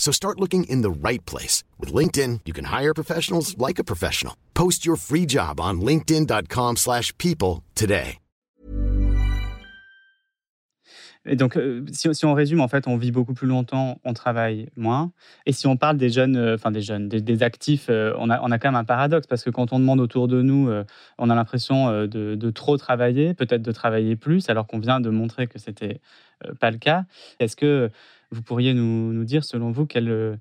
So 0.00 0.10
start 0.12 0.40
looking 0.40 0.64
in 0.64 0.82
the 0.82 0.90
right 0.90 1.24
place. 1.26 1.62
With 1.78 1.92
LinkedIn, 1.92 2.40
you 2.46 2.52
can 2.52 2.64
hire 2.64 2.94
professionals 2.94 3.56
like 3.58 3.78
a 3.78 3.84
professional. 3.84 4.34
Post 4.54 4.84
your 4.84 4.96
free 4.96 5.26
job 5.26 5.60
on 5.60 5.80
linkedin.com 5.82 6.76
slash 6.76 7.16
people 7.18 7.62
today. 7.76 8.18
Et 11.26 11.36
donc, 11.36 11.58
euh, 11.58 11.84
si, 11.92 12.12
si, 12.14 12.24
on 12.24 12.32
résume, 12.32 12.62
en 12.62 12.68
fait, 12.68 12.88
on 12.88 12.96
vit 12.96 13.12
beaucoup 13.12 13.34
plus 13.34 13.46
longtemps, 13.46 14.00
on 14.04 14.14
travaille 14.14 14.70
moins. 14.76 15.12
Et 15.44 15.52
si 15.52 15.66
on 15.66 15.76
parle 15.76 15.98
des 15.98 16.08
jeunes, 16.08 16.36
euh, 16.36 16.54
enfin 16.54 16.70
des 16.70 16.80
jeunes, 16.80 17.10
des, 17.10 17.20
des 17.20 17.42
actifs, 17.42 17.88
euh, 17.90 18.14
on, 18.18 18.30
a, 18.30 18.40
on 18.40 18.50
a 18.50 18.58
quand 18.58 18.68
même 18.68 18.80
un 18.80 18.84
paradoxe 18.84 19.26
parce 19.26 19.44
que 19.44 19.50
quand 19.50 19.74
on 19.74 19.78
demande 19.78 20.00
autour 20.00 20.28
de 20.28 20.40
nous, 20.40 20.70
on 21.18 21.30
a 21.30 21.34
l'impression 21.34 22.06
de, 22.06 22.06
de, 22.34 22.50
trop 22.50 22.78
travailler, 22.78 23.34
peut-être 23.34 23.60
de 23.60 23.72
travailler 23.72 24.16
plus, 24.16 24.48
alors 24.48 24.66
qu'on 24.66 24.78
vient 24.78 25.00
de 25.00 25.10
montrer 25.10 25.46
que 25.46 25.58
c'était 25.58 26.00
pas 26.58 26.70
le 26.70 26.78
cas. 26.78 27.04
Est-ce 27.38 27.54
que 27.54 27.90
vous 28.30 28.42
pourriez 28.42 28.74
nous, 28.74 29.12
nous 29.12 29.24
dire, 29.24 29.44
selon 29.44 29.70
vous, 29.70 29.86
quel, 29.86 30.38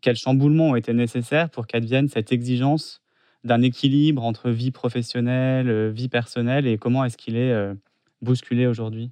quel 0.00 0.16
chamboulement 0.16 0.70
ont 0.70 0.76
été 0.76 0.92
nécessaires 0.92 1.50
pour 1.50 1.66
qu'advienne 1.66 2.08
cette 2.08 2.32
exigence 2.32 3.02
d'un 3.44 3.62
équilibre 3.62 4.24
entre 4.24 4.50
vie 4.50 4.70
professionnelle, 4.70 5.90
vie 5.90 6.08
personnelle, 6.08 6.66
et 6.66 6.78
comment 6.78 7.04
est-ce 7.04 7.16
qu'il 7.16 7.36
est 7.36 7.74
bousculé 8.20 8.66
aujourd'hui? 8.66 9.10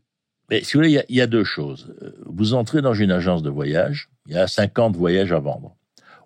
Mais 0.51 0.65
si 0.65 0.73
vous 0.73 0.81
voulez, 0.81 1.05
il 1.09 1.17
y, 1.17 1.21
a, 1.21 1.27
deux 1.29 1.45
choses. 1.45 1.95
Vous 2.27 2.55
entrez 2.55 2.83
dans 2.83 2.93
une 2.93 3.13
agence 3.13 3.43
de 3.43 3.51
voyage, 3.51 4.11
il 4.27 4.33
y 4.33 4.37
a 4.37 4.49
50 4.49 4.97
voyages 4.97 5.33
à 5.33 5.39
vendre. 5.39 5.77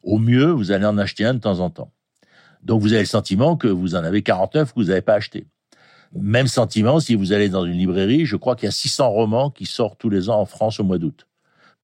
Au 0.02 0.18
mieux, 0.18 0.50
vous 0.50 0.72
allez 0.72 0.86
en 0.86 0.96
acheter 0.96 1.26
un 1.26 1.34
de 1.34 1.40
temps 1.40 1.60
en 1.60 1.68
temps. 1.68 1.92
Donc 2.62 2.80
vous 2.80 2.94
avez 2.94 3.02
le 3.02 3.06
sentiment 3.06 3.56
que 3.56 3.68
vous 3.68 3.94
en 3.94 4.02
avez 4.02 4.22
49 4.22 4.72
que 4.72 4.80
vous 4.80 4.86
n'avez 4.86 5.02
pas 5.02 5.14
acheté. 5.14 5.46
Même 6.14 6.46
sentiment 6.46 7.00
si 7.00 7.14
vous 7.14 7.32
allez 7.32 7.50
dans 7.50 7.66
une 7.66 7.76
librairie, 7.76 8.24
je 8.24 8.36
crois 8.36 8.56
qu'il 8.56 8.64
y 8.64 8.68
a 8.68 8.72
600 8.72 9.10
romans 9.10 9.50
qui 9.50 9.66
sortent 9.66 9.98
tous 9.98 10.08
les 10.08 10.30
ans 10.30 10.40
en 10.40 10.46
France 10.46 10.80
au 10.80 10.84
mois 10.84 10.98
d'août. 10.98 11.26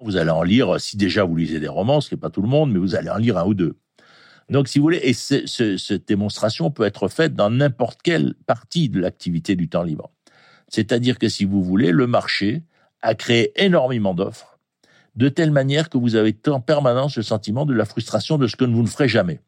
Vous 0.02 0.16
allez 0.16 0.30
en 0.30 0.42
lire, 0.42 0.80
si 0.80 0.96
déjà 0.96 1.24
vous 1.24 1.36
lisez 1.36 1.60
des 1.60 1.68
romans, 1.68 2.00
ce 2.00 2.14
n'est 2.14 2.20
pas 2.20 2.30
tout 2.30 2.40
le 2.40 2.48
monde, 2.48 2.72
mais 2.72 2.78
vous 2.78 2.94
allez 2.94 3.10
en 3.10 3.18
lire 3.18 3.36
un 3.36 3.44
ou 3.44 3.54
deux. 3.54 3.76
Donc, 4.48 4.66
si 4.66 4.78
vous 4.78 4.84
voulez, 4.84 5.00
et 5.02 5.12
cette 5.12 6.08
démonstration 6.08 6.70
peut 6.70 6.84
être 6.84 7.08
faite 7.08 7.34
dans 7.34 7.50
n'importe 7.50 8.00
quelle 8.02 8.34
partie 8.46 8.88
de 8.88 8.98
l'activité 8.98 9.54
du 9.54 9.68
temps 9.68 9.82
libre. 9.82 10.10
C'est-à-dire 10.68 11.18
que 11.18 11.28
si 11.28 11.44
vous 11.44 11.62
voulez, 11.62 11.92
le 11.92 12.06
marché 12.06 12.62
a 13.02 13.14
créé 13.14 13.52
énormément 13.62 14.14
d'offres, 14.14 14.58
de 15.16 15.28
telle 15.28 15.50
manière 15.50 15.90
que 15.90 15.98
vous 15.98 16.16
avez 16.16 16.36
en 16.48 16.60
permanence 16.60 17.16
le 17.16 17.22
sentiment 17.22 17.66
de 17.66 17.74
la 17.74 17.84
frustration 17.84 18.38
de 18.38 18.46
ce 18.46 18.56
que 18.56 18.64
vous 18.64 18.82
ne 18.82 18.88
ferez 18.88 19.08
jamais. 19.08 19.40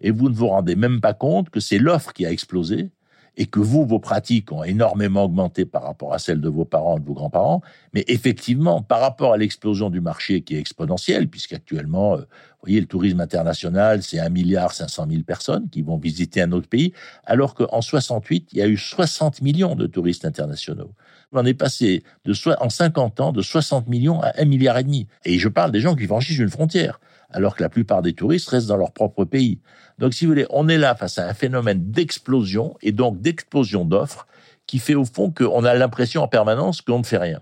Et 0.00 0.10
vous 0.10 0.28
ne 0.28 0.34
vous 0.34 0.48
rendez 0.48 0.74
même 0.74 1.00
pas 1.00 1.14
compte 1.14 1.50
que 1.50 1.60
c'est 1.60 1.78
l'offre 1.78 2.12
qui 2.12 2.26
a 2.26 2.32
explosé 2.32 2.90
et 3.36 3.46
que 3.46 3.60
vous, 3.60 3.84
vos 3.84 3.98
pratiques 3.98 4.50
ont 4.52 4.64
énormément 4.64 5.24
augmenté 5.24 5.64
par 5.64 5.82
rapport 5.82 6.14
à 6.14 6.18
celles 6.18 6.40
de 6.40 6.48
vos 6.48 6.64
parents, 6.64 6.98
de 6.98 7.04
vos 7.04 7.14
grands-parents, 7.14 7.60
mais 7.92 8.04
effectivement, 8.08 8.82
par 8.82 9.00
rapport 9.00 9.34
à 9.34 9.36
l'explosion 9.36 9.90
du 9.90 10.00
marché 10.00 10.40
qui 10.42 10.56
est 10.56 10.58
exponentielle, 10.58 11.28
puisqu'actuellement, 11.28 12.14
euh, 12.14 12.18
vous 12.18 12.70
voyez, 12.70 12.80
le 12.80 12.86
tourisme 12.86 13.20
international, 13.20 14.02
c'est 14.02 14.18
1 14.18 14.28
milliard 14.30 14.72
500 14.72 15.06
000 15.10 15.22
personnes 15.22 15.68
qui 15.68 15.82
vont 15.82 15.98
visiter 15.98 16.40
un 16.40 16.52
autre 16.52 16.68
pays, 16.68 16.92
alors 17.24 17.54
qu'en 17.54 17.80
68, 17.80 18.48
il 18.52 18.58
y 18.58 18.62
a 18.62 18.66
eu 18.66 18.76
60 18.76 19.42
millions 19.42 19.74
de 19.74 19.86
touristes 19.86 20.24
internationaux. 20.24 20.92
On 21.32 21.44
est 21.44 21.54
passé 21.54 22.02
en 22.60 22.70
50 22.70 23.20
ans 23.20 23.32
de 23.32 23.42
60 23.42 23.88
millions 23.88 24.22
à 24.22 24.40
1 24.40 24.46
milliard 24.46 24.78
et 24.78 24.84
demi. 24.84 25.06
Et 25.24 25.38
je 25.38 25.48
parle 25.48 25.70
des 25.70 25.80
gens 25.80 25.94
qui 25.94 26.06
franchissent 26.06 26.38
une 26.38 26.48
frontière 26.48 26.98
alors 27.36 27.54
que 27.54 27.62
la 27.62 27.68
plupart 27.68 28.00
des 28.00 28.14
touristes 28.14 28.48
restent 28.48 28.66
dans 28.66 28.78
leur 28.78 28.92
propre 28.92 29.26
pays. 29.26 29.60
Donc, 29.98 30.14
si 30.14 30.24
vous 30.24 30.30
voulez, 30.30 30.46
on 30.48 30.68
est 30.68 30.78
là 30.78 30.94
face 30.94 31.18
à 31.18 31.28
un 31.28 31.34
phénomène 31.34 31.90
d'explosion 31.90 32.76
et 32.80 32.92
donc 32.92 33.20
d'explosion 33.20 33.84
d'offres 33.84 34.26
qui 34.66 34.78
fait 34.78 34.94
au 34.94 35.04
fond 35.04 35.30
qu'on 35.30 35.62
a 35.64 35.74
l'impression 35.74 36.22
en 36.22 36.28
permanence 36.28 36.80
qu'on 36.80 37.00
ne 37.00 37.04
fait 37.04 37.18
rien. 37.18 37.40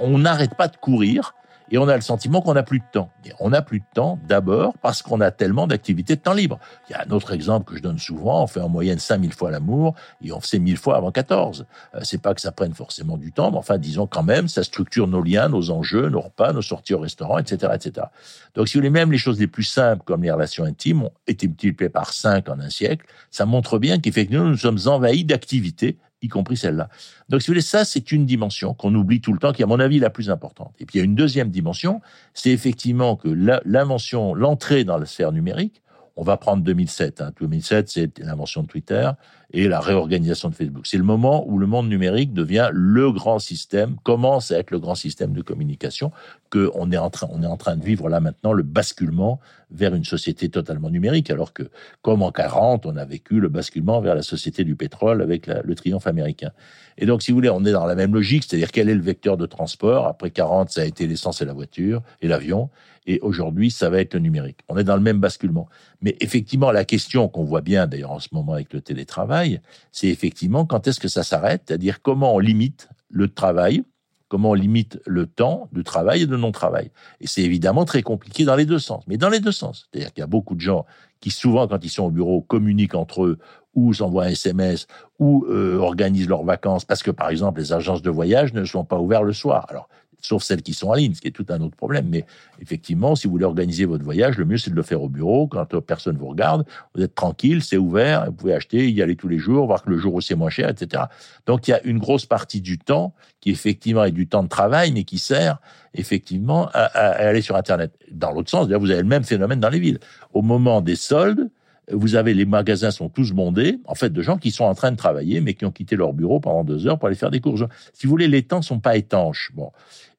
On 0.00 0.18
n'arrête 0.18 0.54
pas 0.54 0.68
de 0.68 0.78
courir 0.78 1.34
et 1.70 1.78
on 1.78 1.88
a 1.88 1.94
le 1.94 2.00
sentiment 2.00 2.40
qu'on 2.40 2.54
n'a 2.54 2.62
plus 2.62 2.78
de 2.78 2.84
temps. 2.90 3.10
On 3.40 3.50
n'a 3.50 3.62
plus 3.62 3.80
de 3.80 3.84
temps 3.94 4.18
d'abord 4.26 4.76
parce 4.78 5.02
qu'on 5.02 5.20
a 5.20 5.30
tellement 5.30 5.66
d'activités 5.66 6.16
de 6.16 6.20
temps 6.20 6.32
libre. 6.32 6.58
Il 6.88 6.92
y 6.92 6.94
a 6.94 7.04
un 7.06 7.10
autre 7.10 7.32
exemple 7.32 7.70
que 7.70 7.76
je 7.76 7.82
donne 7.82 7.98
souvent, 7.98 8.42
on 8.42 8.46
fait 8.46 8.60
en 8.60 8.68
moyenne 8.68 8.98
5000 8.98 9.32
fois 9.32 9.50
l'amour 9.50 9.94
et 10.22 10.32
on 10.32 10.40
fait 10.40 10.58
1000 10.58 10.76
fois 10.76 10.96
avant 10.96 11.10
14. 11.10 11.66
Euh, 11.94 12.00
c'est 12.02 12.20
pas 12.20 12.34
que 12.34 12.40
ça 12.40 12.52
prenne 12.52 12.74
forcément 12.74 13.16
du 13.16 13.32
temps, 13.32 13.50
mais 13.50 13.58
enfin 13.58 13.78
disons 13.78 14.06
quand 14.06 14.22
même, 14.22 14.48
ça 14.48 14.62
structure 14.62 15.06
nos 15.06 15.22
liens, 15.22 15.48
nos 15.48 15.70
enjeux, 15.70 16.08
nos 16.08 16.20
repas, 16.20 16.52
nos 16.52 16.62
sorties 16.62 16.94
au 16.94 17.00
restaurant, 17.00 17.38
etc. 17.38 17.72
etc. 17.74 18.06
Donc 18.54 18.68
si 18.68 18.74
vous 18.74 18.80
voulez, 18.80 18.90
même 18.90 19.12
les 19.12 19.18
choses 19.18 19.38
les 19.38 19.46
plus 19.46 19.64
simples 19.64 20.02
comme 20.04 20.22
les 20.22 20.30
relations 20.30 20.64
intimes 20.64 21.04
ont 21.04 21.12
été 21.26 21.46
multipliées 21.46 21.90
par 21.90 22.12
5 22.12 22.48
en 22.48 22.60
un 22.60 22.70
siècle, 22.70 23.06
ça 23.30 23.46
montre 23.46 23.78
bien 23.78 23.98
qu'effectivement 23.98 24.44
nous 24.44 24.56
sommes 24.56 24.78
envahis 24.86 25.24
d'activités 25.24 25.98
y 26.22 26.28
compris 26.28 26.56
celle-là. 26.56 26.88
Donc, 27.28 27.42
si 27.42 27.46
vous 27.46 27.52
voulez, 27.52 27.60
ça, 27.60 27.84
c'est 27.84 28.12
une 28.12 28.26
dimension 28.26 28.74
qu'on 28.74 28.94
oublie 28.94 29.20
tout 29.20 29.32
le 29.32 29.38
temps, 29.38 29.52
qui 29.52 29.62
est, 29.62 29.64
à 29.64 29.68
mon 29.68 29.80
avis, 29.80 29.98
la 29.98 30.10
plus 30.10 30.30
importante. 30.30 30.74
Et 30.78 30.86
puis, 30.86 30.96
il 30.96 30.98
y 30.98 31.02
a 31.02 31.04
une 31.04 31.14
deuxième 31.14 31.50
dimension, 31.50 32.00
c'est 32.34 32.50
effectivement 32.50 33.16
que 33.16 33.28
l'invention, 33.64 34.34
l'entrée 34.34 34.84
dans 34.84 34.98
la 34.98 35.06
sphère 35.06 35.32
numérique, 35.32 35.82
on 36.18 36.24
va 36.24 36.36
prendre 36.36 36.64
2007. 36.64 37.20
Hein. 37.20 37.32
2007, 37.38 37.88
c'est 37.88 38.18
l'invention 38.18 38.64
de 38.64 38.66
Twitter 38.66 39.08
et 39.52 39.68
la 39.68 39.78
réorganisation 39.78 40.48
de 40.48 40.54
Facebook. 40.54 40.84
C'est 40.88 40.96
le 40.96 41.04
moment 41.04 41.48
où 41.48 41.58
le 41.58 41.66
monde 41.68 41.88
numérique 41.88 42.34
devient 42.34 42.70
le 42.72 43.12
grand 43.12 43.38
système, 43.38 43.96
commence 44.02 44.50
à 44.50 44.58
être 44.58 44.72
le 44.72 44.80
grand 44.80 44.96
système 44.96 45.32
de 45.32 45.42
communication, 45.42 46.10
que 46.50 46.70
on 46.74 46.90
est 46.92 46.96
en 46.96 47.10
train, 47.10 47.28
on 47.30 47.42
est 47.42 47.46
en 47.46 47.56
train 47.56 47.76
de 47.76 47.84
vivre 47.84 48.08
là 48.08 48.20
maintenant 48.20 48.52
le 48.52 48.62
basculement 48.62 49.40
vers 49.70 49.94
une 49.94 50.04
société 50.04 50.48
totalement 50.48 50.90
numérique, 50.90 51.30
alors 51.30 51.52
que 51.52 51.64
comme 52.02 52.22
en 52.22 52.32
40, 52.32 52.86
on 52.86 52.96
a 52.96 53.04
vécu 53.04 53.38
le 53.40 53.48
basculement 53.48 54.00
vers 54.00 54.14
la 54.14 54.22
société 54.22 54.64
du 54.64 54.76
pétrole 54.76 55.20
avec 55.20 55.46
le 55.46 55.74
triomphe 55.74 56.06
américain. 56.06 56.52
Et 56.96 57.06
donc, 57.06 57.22
si 57.22 57.30
vous 57.30 57.36
voulez, 57.36 57.50
on 57.50 57.64
est 57.64 57.72
dans 57.72 57.84
la 57.84 57.94
même 57.94 58.14
logique, 58.14 58.44
c'est-à-dire 58.44 58.72
quel 58.72 58.88
est 58.88 58.94
le 58.94 59.02
vecteur 59.02 59.36
de 59.36 59.46
transport? 59.46 60.06
Après 60.06 60.30
40, 60.30 60.70
ça 60.70 60.80
a 60.80 60.84
été 60.84 61.06
l'essence 61.06 61.42
et 61.42 61.44
la 61.44 61.52
voiture 61.52 62.02
et 62.22 62.28
l'avion. 62.28 62.70
Et 63.06 63.20
aujourd'hui, 63.20 63.70
ça 63.70 63.88
va 63.88 64.00
être 64.00 64.14
le 64.14 64.20
numérique. 64.20 64.60
On 64.68 64.76
est 64.76 64.84
dans 64.84 64.96
le 64.96 65.02
même 65.02 65.20
basculement. 65.20 65.68
Mais 66.02 66.16
effectivement, 66.20 66.72
la 66.72 66.84
question 66.84 67.28
qu'on 67.28 67.44
voit 67.44 67.60
bien 67.60 67.86
d'ailleurs 67.86 68.12
en 68.12 68.18
ce 68.18 68.28
moment 68.32 68.54
avec 68.54 68.72
le 68.72 68.80
télétravail, 68.80 69.60
c'est 69.92 70.08
effectivement 70.08 70.66
quand 70.66 70.86
est-ce 70.86 71.00
que 71.00 71.08
ça 71.08 71.22
s'arrête, 71.22 71.62
c'est-à-dire 71.66 72.02
comment 72.02 72.34
on 72.34 72.38
limite 72.38 72.88
le 73.10 73.28
travail, 73.28 73.82
comment 74.28 74.50
on 74.50 74.54
limite 74.54 75.00
le 75.06 75.26
temps 75.26 75.68
de 75.72 75.82
travail 75.82 76.22
et 76.22 76.26
de 76.26 76.36
non-travail. 76.36 76.90
Et 77.20 77.26
c'est 77.26 77.42
évidemment 77.42 77.84
très 77.84 78.02
compliqué 78.02 78.44
dans 78.44 78.56
les 78.56 78.66
deux 78.66 78.78
sens, 78.78 79.04
mais 79.06 79.16
dans 79.16 79.28
les 79.28 79.40
deux 79.40 79.52
sens. 79.52 79.88
C'est-à-dire 79.90 80.12
qu'il 80.12 80.20
y 80.20 80.24
a 80.24 80.28
beaucoup 80.28 80.54
de 80.54 80.60
gens 80.60 80.86
qui 81.20 81.30
souvent, 81.30 81.66
quand 81.66 81.84
ils 81.84 81.90
sont 81.90 82.04
au 82.04 82.10
bureau, 82.10 82.42
communiquent 82.42 82.94
entre 82.94 83.24
eux 83.24 83.38
ou 83.74 83.92
s'envoient 83.92 84.24
un 84.24 84.28
SMS 84.28 84.86
ou 85.18 85.44
euh, 85.48 85.78
organisent 85.78 86.28
leurs 86.28 86.44
vacances 86.44 86.84
parce 86.84 87.02
que, 87.02 87.10
par 87.10 87.30
exemple, 87.30 87.60
les 87.60 87.72
agences 87.72 88.02
de 88.02 88.10
voyage 88.10 88.52
ne 88.52 88.64
sont 88.64 88.84
pas 88.84 88.98
ouvertes 88.98 89.24
le 89.24 89.32
soir. 89.32 89.66
Alors, 89.68 89.88
sauf 90.20 90.42
celles 90.42 90.62
qui 90.62 90.74
sont 90.74 90.88
en 90.88 90.94
ligne, 90.94 91.14
ce 91.14 91.20
qui 91.20 91.28
est 91.28 91.32
tout 91.32 91.46
un 91.48 91.60
autre 91.60 91.76
problème. 91.76 92.06
Mais 92.08 92.24
effectivement, 92.60 93.14
si 93.14 93.26
vous 93.26 93.32
voulez 93.32 93.44
organiser 93.44 93.84
votre 93.84 94.04
voyage, 94.04 94.36
le 94.38 94.44
mieux 94.44 94.58
c'est 94.58 94.70
de 94.70 94.76
le 94.76 94.82
faire 94.82 95.02
au 95.02 95.08
bureau, 95.08 95.46
quand 95.46 95.64
personne 95.80 96.16
vous 96.16 96.28
regarde, 96.28 96.64
vous 96.94 97.02
êtes 97.02 97.14
tranquille, 97.14 97.62
c'est 97.62 97.76
ouvert, 97.76 98.26
vous 98.26 98.32
pouvez 98.32 98.54
acheter, 98.54 98.90
y 98.90 99.02
aller 99.02 99.16
tous 99.16 99.28
les 99.28 99.38
jours, 99.38 99.66
voir 99.66 99.82
que 99.82 99.90
le 99.90 99.98
jour 99.98 100.14
où 100.14 100.20
c'est 100.20 100.34
moins 100.34 100.50
cher, 100.50 100.68
etc. 100.68 101.04
Donc 101.46 101.68
il 101.68 101.72
y 101.72 101.74
a 101.74 101.82
une 101.84 101.98
grosse 101.98 102.26
partie 102.26 102.60
du 102.60 102.78
temps 102.78 103.14
qui 103.40 103.50
effectivement 103.50 104.04
est 104.04 104.12
du 104.12 104.26
temps 104.26 104.42
de 104.42 104.48
travail, 104.48 104.92
mais 104.92 105.04
qui 105.04 105.18
sert 105.18 105.58
effectivement 105.94 106.68
à, 106.72 106.84
aller 106.84 107.42
sur 107.42 107.56
Internet. 107.56 107.92
Dans 108.10 108.32
l'autre 108.32 108.50
sens, 108.50 108.68
vous 108.68 108.90
avez 108.90 109.02
le 109.02 109.08
même 109.08 109.24
phénomène 109.24 109.60
dans 109.60 109.70
les 109.70 109.80
villes. 109.80 110.00
Au 110.32 110.42
moment 110.42 110.80
des 110.80 110.96
soldes, 110.96 111.50
vous 111.92 112.14
avez 112.14 112.34
les 112.34 112.46
magasins 112.46 112.90
sont 112.90 113.08
tous 113.08 113.32
bondés, 113.32 113.78
en 113.84 113.94
fait, 113.94 114.10
de 114.10 114.22
gens 114.22 114.36
qui 114.36 114.50
sont 114.50 114.64
en 114.64 114.74
train 114.74 114.90
de 114.90 114.96
travailler, 114.96 115.40
mais 115.40 115.54
qui 115.54 115.64
ont 115.64 115.70
quitté 115.70 115.96
leur 115.96 116.12
bureau 116.12 116.40
pendant 116.40 116.64
deux 116.64 116.86
heures 116.86 116.98
pour 116.98 117.08
aller 117.08 117.16
faire 117.16 117.30
des 117.30 117.40
courses. 117.40 117.62
Si 117.92 118.06
vous 118.06 118.10
voulez, 118.10 118.28
les 118.28 118.42
temps 118.42 118.62
sont 118.62 118.80
pas 118.80 118.96
étanches. 118.96 119.52
Bon, 119.54 119.70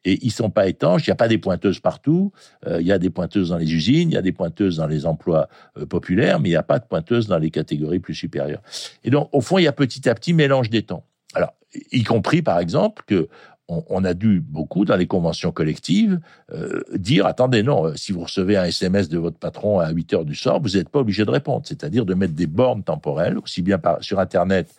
et 0.05 0.17
ils 0.25 0.31
sont 0.31 0.49
pas 0.49 0.67
étanches. 0.67 1.05
Il 1.07 1.09
n'y 1.09 1.13
a 1.13 1.17
pas 1.17 1.27
des 1.27 1.37
pointeuses 1.37 1.79
partout. 1.79 2.31
Euh, 2.65 2.81
il 2.81 2.87
y 2.87 2.91
a 2.91 2.99
des 2.99 3.09
pointeuses 3.09 3.49
dans 3.49 3.57
les 3.57 3.71
usines, 3.73 4.09
il 4.09 4.13
y 4.13 4.17
a 4.17 4.21
des 4.21 4.31
pointeuses 4.31 4.77
dans 4.77 4.87
les 4.87 5.05
emplois 5.05 5.49
euh, 5.77 5.85
populaires, 5.85 6.39
mais 6.39 6.49
il 6.49 6.53
n'y 6.53 6.57
a 6.57 6.63
pas 6.63 6.79
de 6.79 6.85
pointeuses 6.85 7.27
dans 7.27 7.37
les 7.37 7.51
catégories 7.51 7.99
plus 7.99 8.15
supérieures. 8.15 8.61
Et 9.03 9.09
donc, 9.09 9.29
au 9.31 9.41
fond, 9.41 9.57
il 9.57 9.63
y 9.63 9.67
a 9.67 9.73
petit 9.73 10.07
à 10.09 10.15
petit 10.15 10.33
mélange 10.33 10.69
des 10.69 10.83
temps. 10.83 11.03
Alors, 11.33 11.53
y 11.91 12.03
compris, 12.03 12.41
par 12.41 12.59
exemple, 12.59 13.03
que 13.05 13.29
on, 13.69 14.03
a 14.03 14.13
dû 14.13 14.41
beaucoup 14.41 14.83
dans 14.83 14.95
les 14.95 15.07
conventions 15.07 15.51
collectives 15.51 16.19
euh, 16.51 16.81
dire 16.95 17.25
attendez 17.25 17.63
non 17.63 17.85
euh, 17.85 17.95
si 17.95 18.11
vous 18.11 18.21
recevez 18.21 18.57
un 18.57 18.65
SMS 18.65 19.09
de 19.09 19.17
votre 19.17 19.37
patron 19.37 19.79
à 19.79 19.91
8 19.91 20.13
heures 20.13 20.25
du 20.25 20.35
soir 20.35 20.59
vous 20.59 20.69
n'êtes 20.69 20.89
pas 20.89 20.99
obligé 20.99 21.23
de 21.25 21.29
répondre. 21.29 21.61
C'est-à-dire 21.65 22.05
de 22.05 22.13
mettre 22.13 22.33
des 22.33 22.47
bornes 22.47 22.83
temporelles 22.83 23.37
aussi 23.37 23.61
bien 23.61 23.77
par, 23.77 24.03
sur 24.03 24.19
internet 24.19 24.73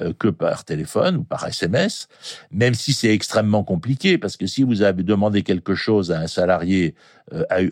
euh, 0.00 0.12
que 0.18 0.28
par 0.28 0.64
téléphone 0.64 1.16
ou 1.16 1.22
par 1.22 1.46
SMS 1.46 2.08
même 2.50 2.74
si 2.74 2.92
c'est 2.92 3.12
extrêmement 3.12 3.64
compliqué 3.64 4.18
parce 4.18 4.36
que 4.36 4.46
si 4.46 4.62
vous 4.62 4.82
avez 4.82 5.02
demandé 5.02 5.42
quelque 5.42 5.74
chose 5.74 6.10
à 6.10 6.20
un 6.20 6.26
salarié 6.26 6.94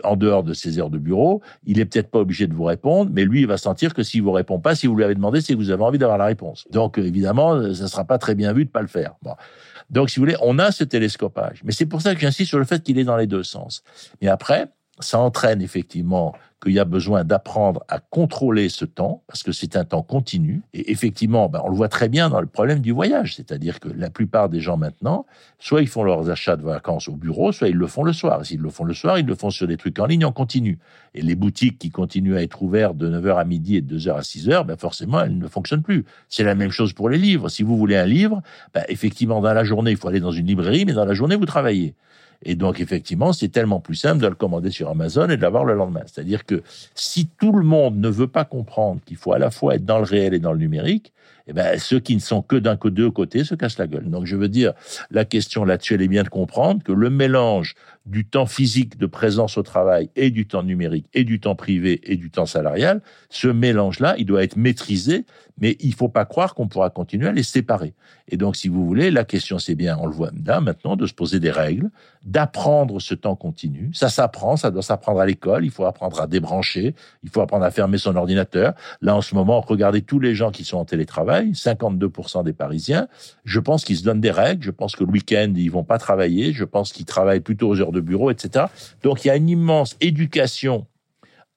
en 0.04 0.16
dehors 0.16 0.44
de 0.44 0.54
ses 0.54 0.78
heures 0.78 0.90
de 0.90 0.98
bureau 0.98 1.42
il 1.66 1.80
est 1.80 1.84
peut-être 1.84 2.10
pas 2.10 2.20
obligé 2.20 2.46
de 2.46 2.54
vous 2.54 2.64
répondre 2.64 3.10
mais 3.12 3.24
lui 3.24 3.40
il 3.40 3.46
va 3.46 3.56
sentir 3.56 3.92
que 3.92 4.02
s'il 4.02 4.22
vous 4.22 4.32
répond 4.32 4.60
pas 4.60 4.74
si 4.74 4.86
vous 4.86 4.94
lui 4.94 5.04
avez 5.04 5.16
demandé 5.16 5.40
c'est 5.40 5.54
que 5.54 5.58
vous 5.58 5.70
avez 5.70 5.82
envie 5.82 5.98
d'avoir 5.98 6.18
la 6.18 6.26
réponse. 6.26 6.66
Donc 6.70 6.98
évidemment 6.98 7.74
ça 7.74 7.88
sera 7.88 8.04
pas 8.04 8.18
très 8.18 8.34
bien 8.36 8.52
vu 8.52 8.64
de 8.64 8.70
pas 8.70 8.82
le 8.82 8.88
faire. 8.88 9.14
Bon 9.22 9.34
donc, 9.88 10.10
si 10.10 10.16
vous 10.16 10.22
voulez, 10.26 10.36
on 10.40 10.58
a 10.58 10.72
ce 10.72 10.84
télescopage. 10.84 11.62
Mais 11.64 11.72
c'est 11.72 11.86
pour 11.86 12.02
ça 12.02 12.14
que 12.14 12.20
j'insiste 12.20 12.48
sur 12.48 12.58
le 12.58 12.64
fait 12.64 12.82
qu'il 12.82 12.98
est 12.98 13.04
dans 13.04 13.16
les 13.16 13.26
deux 13.26 13.42
sens. 13.42 13.82
Mais 14.20 14.28
après, 14.28 14.68
ça 15.00 15.18
entraîne 15.18 15.62
effectivement 15.62 16.34
qu'il 16.62 16.72
y 16.72 16.78
a 16.78 16.84
besoin 16.84 17.24
d'apprendre 17.24 17.82
à 17.88 17.98
contrôler 17.98 18.68
ce 18.68 18.84
temps, 18.84 19.22
parce 19.26 19.42
que 19.42 19.52
c'est 19.52 19.76
un 19.76 19.84
temps 19.84 20.02
continu. 20.02 20.62
Et 20.74 20.92
effectivement, 20.92 21.48
ben, 21.48 21.62
on 21.64 21.70
le 21.70 21.76
voit 21.76 21.88
très 21.88 22.08
bien 22.08 22.28
dans 22.28 22.40
le 22.40 22.46
problème 22.46 22.80
du 22.80 22.92
voyage, 22.92 23.36
c'est-à-dire 23.36 23.80
que 23.80 23.88
la 23.88 24.10
plupart 24.10 24.48
des 24.50 24.60
gens 24.60 24.76
maintenant, 24.76 25.24
soit 25.58 25.80
ils 25.80 25.88
font 25.88 26.02
leurs 26.02 26.28
achats 26.28 26.56
de 26.56 26.62
vacances 26.62 27.08
au 27.08 27.16
bureau, 27.16 27.52
soit 27.52 27.68
ils 27.68 27.76
le 27.76 27.86
font 27.86 28.04
le 28.04 28.12
soir. 28.12 28.44
S'ils 28.44 28.60
le 28.60 28.68
font 28.68 28.84
le 28.84 28.92
soir, 28.92 29.18
ils 29.18 29.26
le 29.26 29.34
font 29.34 29.50
sur 29.50 29.66
des 29.66 29.78
trucs 29.78 29.98
en 29.98 30.06
ligne 30.06 30.24
en 30.24 30.32
continu. 30.32 30.78
Et 31.14 31.22
les 31.22 31.34
boutiques 31.34 31.78
qui 31.78 31.90
continuent 31.90 32.36
à 32.36 32.42
être 32.42 32.62
ouvertes 32.62 32.96
de 32.96 33.08
9h 33.08 33.38
à 33.38 33.44
midi 33.44 33.76
et 33.76 33.80
de 33.80 33.98
2h 33.98 34.14
à 34.14 34.20
6h, 34.20 34.66
ben 34.66 34.76
forcément, 34.76 35.22
elles 35.22 35.36
ne 35.36 35.48
fonctionnent 35.48 35.82
plus. 35.82 36.04
C'est 36.28 36.44
la 36.44 36.54
même 36.54 36.70
chose 36.70 36.92
pour 36.92 37.08
les 37.08 37.18
livres. 37.18 37.48
Si 37.48 37.62
vous 37.62 37.78
voulez 37.78 37.96
un 37.96 38.06
livre, 38.06 38.42
ben 38.74 38.84
effectivement, 38.88 39.40
dans 39.40 39.54
la 39.54 39.64
journée, 39.64 39.92
il 39.92 39.96
faut 39.96 40.08
aller 40.08 40.20
dans 40.20 40.30
une 40.30 40.46
librairie, 40.46 40.84
mais 40.84 40.92
dans 40.92 41.06
la 41.06 41.14
journée, 41.14 41.36
vous 41.36 41.46
travaillez. 41.46 41.94
Et 42.42 42.54
donc, 42.54 42.80
effectivement, 42.80 43.32
c'est 43.32 43.48
tellement 43.48 43.80
plus 43.80 43.96
simple 43.96 44.22
de 44.22 44.26
le 44.26 44.34
commander 44.34 44.70
sur 44.70 44.88
Amazon 44.88 45.28
et 45.28 45.36
de 45.36 45.42
l'avoir 45.42 45.64
le 45.64 45.74
lendemain. 45.74 46.02
C'est-à-dire 46.06 46.46
que 46.46 46.62
si 46.94 47.28
tout 47.38 47.52
le 47.52 47.64
monde 47.64 47.98
ne 47.98 48.08
veut 48.08 48.28
pas 48.28 48.44
comprendre 48.44 49.00
qu'il 49.04 49.18
faut 49.18 49.32
à 49.32 49.38
la 49.38 49.50
fois 49.50 49.74
être 49.74 49.84
dans 49.84 49.98
le 49.98 50.04
réel 50.04 50.32
et 50.32 50.38
dans 50.38 50.52
le 50.52 50.58
numérique, 50.58 51.12
eh 51.46 51.52
ben, 51.52 51.78
ceux 51.78 52.00
qui 52.00 52.14
ne 52.14 52.20
sont 52.20 52.42
que 52.42 52.56
d'un 52.56 52.76
côté, 52.76 52.90
deux 52.90 53.10
côtés 53.10 53.44
se 53.44 53.54
cassent 53.54 53.78
la 53.78 53.86
gueule. 53.86 54.10
Donc, 54.10 54.26
je 54.26 54.36
veux 54.36 54.48
dire, 54.48 54.72
la 55.10 55.24
question 55.24 55.64
là-dessus, 55.64 55.94
elle 55.94 56.02
est 56.02 56.08
bien 56.08 56.22
de 56.22 56.28
comprendre 56.28 56.82
que 56.82 56.92
le 56.92 57.08
mélange 57.08 57.74
du 58.06 58.24
temps 58.24 58.46
physique 58.46 58.98
de 58.98 59.06
présence 59.06 59.56
au 59.58 59.62
travail 59.62 60.10
et 60.16 60.30
du 60.30 60.46
temps 60.46 60.62
numérique 60.62 61.06
et 61.14 61.24
du 61.24 61.38
temps 61.38 61.54
privé 61.54 62.00
et 62.04 62.16
du 62.16 62.30
temps 62.30 62.46
salarial, 62.46 63.02
ce 63.28 63.48
mélange-là, 63.48 64.16
il 64.18 64.26
doit 64.26 64.42
être 64.42 64.56
maîtrisé, 64.56 65.26
mais 65.58 65.76
il 65.80 65.94
faut 65.94 66.08
pas 66.08 66.24
croire 66.24 66.54
qu'on 66.54 66.66
pourra 66.66 66.90
continuer 66.90 67.28
à 67.28 67.32
les 67.32 67.42
séparer. 67.42 67.94
Et 68.28 68.36
donc, 68.36 68.56
si 68.56 68.68
vous 68.68 68.86
voulez, 68.86 69.10
la 69.10 69.24
question, 69.24 69.58
c'est 69.58 69.74
bien, 69.74 69.96
on 70.00 70.06
le 70.06 70.12
voit 70.12 70.30
là 70.44 70.60
maintenant, 70.60 70.96
de 70.96 71.06
se 71.06 71.14
poser 71.14 71.40
des 71.40 71.50
règles, 71.50 71.90
d'apprendre 72.24 73.00
ce 73.00 73.14
temps 73.14 73.36
continu. 73.36 73.90
Ça 73.92 74.08
s'apprend, 74.08 74.56
ça 74.56 74.70
doit 74.70 74.82
s'apprendre 74.82 75.20
à 75.20 75.26
l'école, 75.26 75.64
il 75.64 75.70
faut 75.70 75.84
apprendre 75.84 76.20
à 76.20 76.26
débrancher, 76.26 76.94
il 77.22 77.30
faut 77.30 77.42
apprendre 77.42 77.64
à 77.64 77.70
fermer 77.70 77.98
son 77.98 78.16
ordinateur. 78.16 78.74
Là, 79.02 79.14
en 79.14 79.20
ce 79.20 79.34
moment, 79.34 79.60
regardez 79.60 80.02
tous 80.02 80.18
les 80.18 80.34
gens 80.34 80.50
qui 80.50 80.64
sont 80.64 80.78
en 80.78 80.84
télétravail, 80.84 81.29
52% 81.30 82.44
des 82.44 82.52
Parisiens. 82.52 83.08
Je 83.44 83.60
pense 83.60 83.84
qu'ils 83.84 83.96
se 83.96 84.04
donnent 84.04 84.20
des 84.20 84.30
règles, 84.30 84.62
je 84.62 84.70
pense 84.70 84.96
que 84.96 85.04
le 85.04 85.10
week-end, 85.10 85.52
ils 85.56 85.70
vont 85.70 85.84
pas 85.84 85.98
travailler, 85.98 86.52
je 86.52 86.64
pense 86.64 86.92
qu'ils 86.92 87.06
travaillent 87.06 87.40
plutôt 87.40 87.68
aux 87.68 87.80
heures 87.80 87.92
de 87.92 88.00
bureau, 88.00 88.30
etc. 88.30 88.66
Donc, 89.02 89.24
il 89.24 89.28
y 89.28 89.30
a 89.30 89.36
une 89.36 89.48
immense 89.48 89.96
éducation 90.00 90.86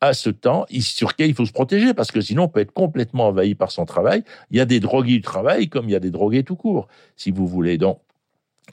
à 0.04 0.14
ce 0.14 0.30
temps 0.30 0.66
sur 0.82 1.10
lequel 1.10 1.30
il 1.30 1.34
faut 1.34 1.46
se 1.46 1.54
protéger 1.54 1.94
parce 1.94 2.12
que 2.12 2.20
sinon 2.20 2.44
on 2.44 2.48
peut 2.50 2.60
être 2.60 2.74
complètement 2.74 3.28
envahi 3.28 3.56
par 3.56 3.72
son 3.72 3.86
travail. 3.86 4.24
Il 4.52 4.58
y 4.58 4.60
a 4.60 4.66
des 4.66 4.82
drogués 4.82 5.14
du 5.14 5.22
travail 5.22 5.70
comme 5.70 5.88
il 5.88 5.94
y 5.94 5.96
a 5.96 6.02
des 6.02 6.12
drogués 6.12 6.44
tout 6.44 6.58
court, 6.58 6.88
si 7.16 7.32
vous 7.32 7.48
voulez. 7.48 7.78
Donc, 7.78 8.02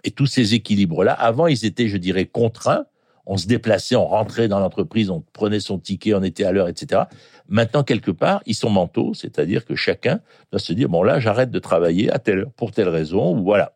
et 0.02 0.10
tous 0.10 0.26
ces 0.26 0.54
équilibres-là, 0.54 1.12
avant 1.12 1.46
ils 1.46 1.64
étaient, 1.64 1.88
je 1.88 1.96
dirais, 1.96 2.26
contraints. 2.26 2.86
On 3.26 3.36
se 3.36 3.46
déplaçait, 3.46 3.96
on 3.96 4.06
rentrait 4.06 4.48
dans 4.48 4.60
l'entreprise, 4.60 5.10
on 5.10 5.22
prenait 5.32 5.60
son 5.60 5.78
ticket, 5.78 6.14
on 6.14 6.22
était 6.22 6.44
à 6.44 6.52
l'heure, 6.52 6.68
etc. 6.68 7.02
Maintenant, 7.48 7.82
quelque 7.82 8.10
part, 8.10 8.42
ils 8.46 8.54
sont 8.54 8.70
mentaux, 8.70 9.14
c'est-à-dire 9.14 9.64
que 9.64 9.74
chacun 9.74 10.20
doit 10.50 10.60
se 10.60 10.72
dire, 10.72 10.88
bon 10.88 11.02
là, 11.02 11.20
j'arrête 11.20 11.50
de 11.50 11.58
travailler 11.58 12.10
à 12.10 12.18
telle 12.18 12.46
pour 12.56 12.72
telle 12.72 12.88
raison, 12.88 13.36
ou 13.36 13.42
voilà. 13.42 13.74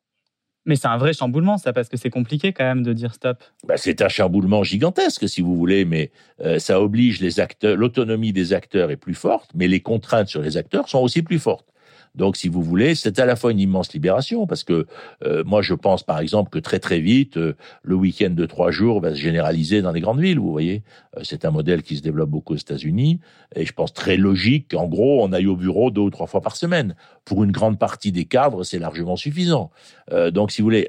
Mais 0.66 0.76
c'est 0.76 0.88
un 0.88 0.96
vrai 0.96 1.12
chamboulement, 1.12 1.58
ça, 1.58 1.72
parce 1.72 1.88
que 1.88 1.96
c'est 1.96 2.10
compliqué 2.10 2.52
quand 2.52 2.64
même 2.64 2.82
de 2.82 2.92
dire 2.92 3.14
stop. 3.14 3.42
Bah, 3.66 3.76
c'est 3.76 4.00
un 4.00 4.08
chamboulement 4.08 4.62
gigantesque, 4.62 5.28
si 5.28 5.42
vous 5.42 5.56
voulez, 5.56 5.84
mais 5.84 6.10
euh, 6.40 6.58
ça 6.58 6.80
oblige 6.80 7.20
les 7.20 7.38
acteurs. 7.38 7.76
L'autonomie 7.76 8.32
des 8.32 8.54
acteurs 8.54 8.90
est 8.90 8.96
plus 8.96 9.14
forte, 9.14 9.50
mais 9.54 9.68
les 9.68 9.80
contraintes 9.80 10.28
sur 10.28 10.40
les 10.40 10.56
acteurs 10.56 10.88
sont 10.88 11.00
aussi 11.00 11.22
plus 11.22 11.38
fortes. 11.38 11.73
Donc, 12.14 12.36
si 12.36 12.48
vous 12.48 12.62
voulez, 12.62 12.94
c'est 12.94 13.18
à 13.18 13.26
la 13.26 13.34
fois 13.34 13.50
une 13.50 13.58
immense 13.58 13.92
libération, 13.92 14.46
parce 14.46 14.62
que 14.62 14.86
euh, 15.24 15.42
moi, 15.44 15.62
je 15.62 15.74
pense, 15.74 16.04
par 16.04 16.20
exemple, 16.20 16.50
que 16.50 16.58
très 16.60 16.78
très 16.78 17.00
vite, 17.00 17.36
euh, 17.36 17.56
le 17.82 17.96
week-end 17.96 18.30
de 18.30 18.46
trois 18.46 18.70
jours 18.70 19.00
va 19.00 19.10
se 19.10 19.20
généraliser 19.20 19.82
dans 19.82 19.90
les 19.90 20.00
grandes 20.00 20.20
villes. 20.20 20.38
Vous 20.38 20.52
voyez, 20.52 20.82
euh, 21.16 21.22
c'est 21.24 21.44
un 21.44 21.50
modèle 21.50 21.82
qui 21.82 21.96
se 21.96 22.02
développe 22.02 22.30
beaucoup 22.30 22.54
aux 22.54 22.58
États-Unis, 22.58 23.18
et 23.56 23.66
je 23.66 23.72
pense 23.72 23.92
très 23.92 24.16
logique 24.16 24.70
qu'en 24.70 24.86
gros, 24.86 25.24
on 25.24 25.32
aille 25.32 25.48
au 25.48 25.56
bureau 25.56 25.90
deux 25.90 26.02
ou 26.02 26.10
trois 26.10 26.28
fois 26.28 26.40
par 26.40 26.56
semaine. 26.56 26.94
Pour 27.24 27.42
une 27.42 27.52
grande 27.52 27.78
partie 27.78 28.12
des 28.12 28.26
cadres, 28.26 28.62
c'est 28.62 28.78
largement 28.78 29.16
suffisant. 29.16 29.70
donc, 30.32 30.52
si 30.52 30.60
vous 30.60 30.66
voulez, 30.66 30.88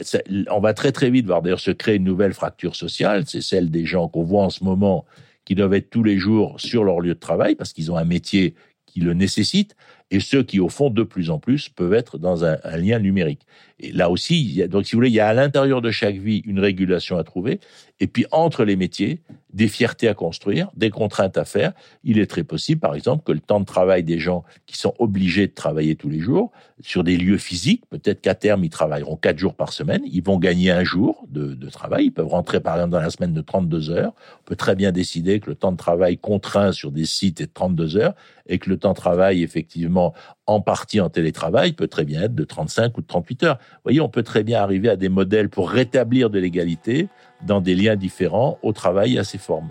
on 0.52 0.60
va 0.60 0.74
très 0.74 0.92
très 0.92 1.10
vite 1.10 1.26
voir 1.26 1.42
d'ailleurs 1.42 1.60
se 1.60 1.72
créer 1.72 1.96
une 1.96 2.04
nouvelle 2.04 2.34
fracture 2.34 2.76
sociale. 2.76 3.24
C'est 3.26 3.42
celle 3.42 3.72
des 3.72 3.86
gens 3.86 4.08
qu'on 4.10 4.24
voit 4.24 4.44
en 4.44 4.50
ce 4.50 4.64
moment 4.64 5.06
qui 5.46 5.56
doivent 5.56 5.74
être 5.74 5.90
tous 5.90 6.04
les 6.04 6.18
jours 6.18 6.60
sur 6.60 6.84
leur 6.84 7.00
lieu 7.00 7.14
de 7.14 7.20
travail 7.20 7.56
parce 7.56 7.72
qu'ils 7.72 7.92
ont 7.92 7.98
un 7.98 8.04
métier 8.04 8.56
qui 8.86 9.00
le 9.00 9.14
nécessite 9.14 9.76
et 10.12 10.20
ceux 10.20 10.44
qui, 10.44 10.60
au 10.60 10.70
fond, 10.70 10.90
de 10.90 11.04
plus 11.04 11.30
en 11.30 11.40
plus, 11.40 11.70
peuvent 11.70 11.94
être 11.94 12.18
dans 12.18 12.46
un, 12.46 12.58
lien 12.78 13.00
numérique. 13.00 13.46
Et 13.80 13.92
là 13.92 14.10
aussi, 14.10 14.42
il 14.42 14.54
y 14.54 14.64
a, 14.64 14.68
donc 14.68 14.86
si 14.86 14.94
vous 14.94 15.00
voulez, 15.00 15.10
il 15.10 15.16
y 15.16 15.20
a 15.20 15.28
à 15.28 15.34
l'intérieur 15.34 15.82
de 15.82 15.92
chaque 15.92 16.16
vie 16.16 16.42
une 16.46 16.60
régulation 16.60 17.18
à 17.18 17.24
trouver, 17.24 17.60
et 18.00 18.08
puis 18.08 18.26
entre 18.32 18.64
les 18.64 18.76
métiers, 18.76 19.22
des 19.56 19.70
fiertés 19.70 20.10
à 20.10 20.14
construire, 20.14 20.70
des 20.76 20.90
contraintes 20.90 21.38
à 21.38 21.46
faire. 21.46 21.72
Il 22.04 22.20
est 22.20 22.26
très 22.26 22.44
possible, 22.44 22.82
par 22.82 22.94
exemple, 22.94 23.24
que 23.24 23.32
le 23.32 23.40
temps 23.40 23.62
de 23.62 23.66
travail 23.66 24.04
des 24.04 24.20
gens 24.20 24.44
qui 24.66 24.78
sont 24.78 24.94
obligés 25.00 25.48
de 25.48 25.54
travailler 25.54 25.96
tous 25.96 26.10
les 26.10 26.20
jours 26.20 26.52
sur 26.82 27.06
des 27.06 27.16
lieux 27.16 27.38
physiques, 27.38 27.84
peut-être 27.90 28.20
qu'à 28.20 28.36
terme, 28.36 28.66
ils 28.66 28.70
travailleront 28.70 29.16
quatre 29.16 29.38
jours 29.38 29.56
par 29.56 29.72
semaine, 29.72 30.02
ils 30.12 30.22
vont 30.22 30.38
gagner 30.40 30.72
un 30.72 30.84
jour 30.84 31.26
de, 31.30 31.54
de, 31.54 31.70
travail, 31.70 32.08
ils 32.08 32.12
peuvent 32.12 32.28
rentrer, 32.28 32.60
par 32.60 32.76
exemple, 32.76 32.92
dans 32.92 33.00
la 33.00 33.10
semaine 33.10 33.34
de 33.34 33.42
32 33.42 33.92
heures. 33.92 34.14
On 34.42 34.44
peut 34.44 34.58
très 34.58 34.76
bien 34.76 34.92
décider 34.92 35.40
que 35.40 35.50
le 35.50 35.56
temps 35.56 35.72
de 35.72 35.78
travail 35.78 36.18
contraint 36.18 36.74
sur 36.74 36.92
des 36.92 37.06
sites 37.06 37.40
est 37.40 37.48
de 37.48 37.54
32 37.54 37.96
heures, 37.96 38.14
et 38.48 38.60
que 38.60 38.70
le 38.70 38.78
temps 38.78 38.92
de 38.92 38.98
travail, 38.98 39.42
effectivement, 39.42 40.14
en 40.48 40.60
partie 40.60 41.00
en 41.00 41.10
télétravail, 41.10 41.72
peut 41.72 41.88
très 41.88 42.04
bien 42.04 42.24
être 42.24 42.36
de 42.36 42.44
35 42.44 42.98
ou 42.98 43.02
de 43.02 43.08
38 43.08 43.44
heures. 43.44 43.60
Vous 43.74 43.82
voyez, 43.84 44.02
on 44.02 44.10
peut 44.10 44.24
très 44.24 44.44
bien 44.44 44.62
arriver 44.62 44.90
à 44.90 44.96
des 44.96 45.10
modèles 45.10 45.50
pour 45.50 45.70
rétablir 45.70 46.30
de 46.30 46.40
l'égalité 46.40 47.08
dans 47.46 47.62
des 47.62 47.76
liens 47.76 47.96
différents 47.96 48.58
au 48.64 48.74
travail 48.74 49.16
et 49.16 49.20
à 49.20 49.24
ses 49.24 49.38
formes. 49.38 49.70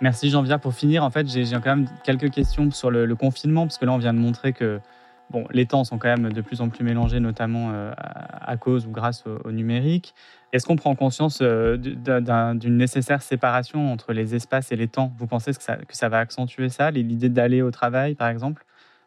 Merci 0.00 0.28
Jean-Pierre. 0.28 0.60
Pour 0.60 0.74
finir, 0.74 1.04
en 1.04 1.10
fait, 1.10 1.26
j'ai 1.28 1.44
quand 1.52 1.76
même 1.76 1.88
quelques 2.02 2.30
questions 2.30 2.70
sur 2.70 2.90
le, 2.90 3.14
confinement, 3.14 3.62
parce 3.62 3.78
que 3.78 3.86
là, 3.86 3.92
on 3.92 3.98
vient 3.98 4.12
de 4.12 4.18
montrer 4.18 4.52
que 4.52 4.80
bon, 5.30 5.46
les 5.50 5.66
temps 5.66 5.84
sont 5.84 5.98
quand 5.98 6.08
même 6.08 6.32
de 6.32 6.40
plus 6.40 6.60
en 6.60 6.68
plus 6.68 6.84
mélangés, 6.84 7.20
notamment 7.20 7.70
euh, 7.72 7.92
à 7.96 8.56
cause 8.56 8.86
ou 8.86 8.90
grâce 8.90 9.24
au, 9.26 9.50
numérique. 9.52 10.14
Est-ce 10.52 10.66
qu'on 10.66 10.76
prend 10.76 10.94
conscience 10.94 11.38
euh, 11.40 11.76
d'une 11.78 12.76
nécessaire 12.76 13.22
séparation 13.22 13.92
entre 13.92 14.12
les 14.12 14.34
espaces 14.34 14.72
et 14.72 14.76
les 14.76 14.88
temps? 14.88 15.12
Vous 15.16 15.26
pensez 15.26 15.52
que 15.52 15.62
ça, 15.62 15.76
que 15.76 15.96
ça 15.96 16.08
va 16.08 16.18
accentuer 16.18 16.68
ça, 16.68 16.90
l'idée 16.90 17.28
d'aller 17.28 17.62
au 17.62 17.70
travail, 17.70 18.14
par 18.14 18.28
exemple? 18.28 18.64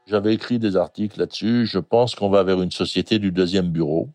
J'avais 0.08 0.34
écrit 0.34 0.58
des 0.58 0.78
articles 0.78 1.20
là-dessus. 1.20 1.65
Je 1.65 1.80
pense 1.80 2.15
qu'on 2.15 2.30
va 2.30 2.43
vers 2.43 2.62
une 2.62 2.72
société 2.72 3.20
du 3.20 3.32
deuxième 3.34 3.70
bureau. 3.70 4.10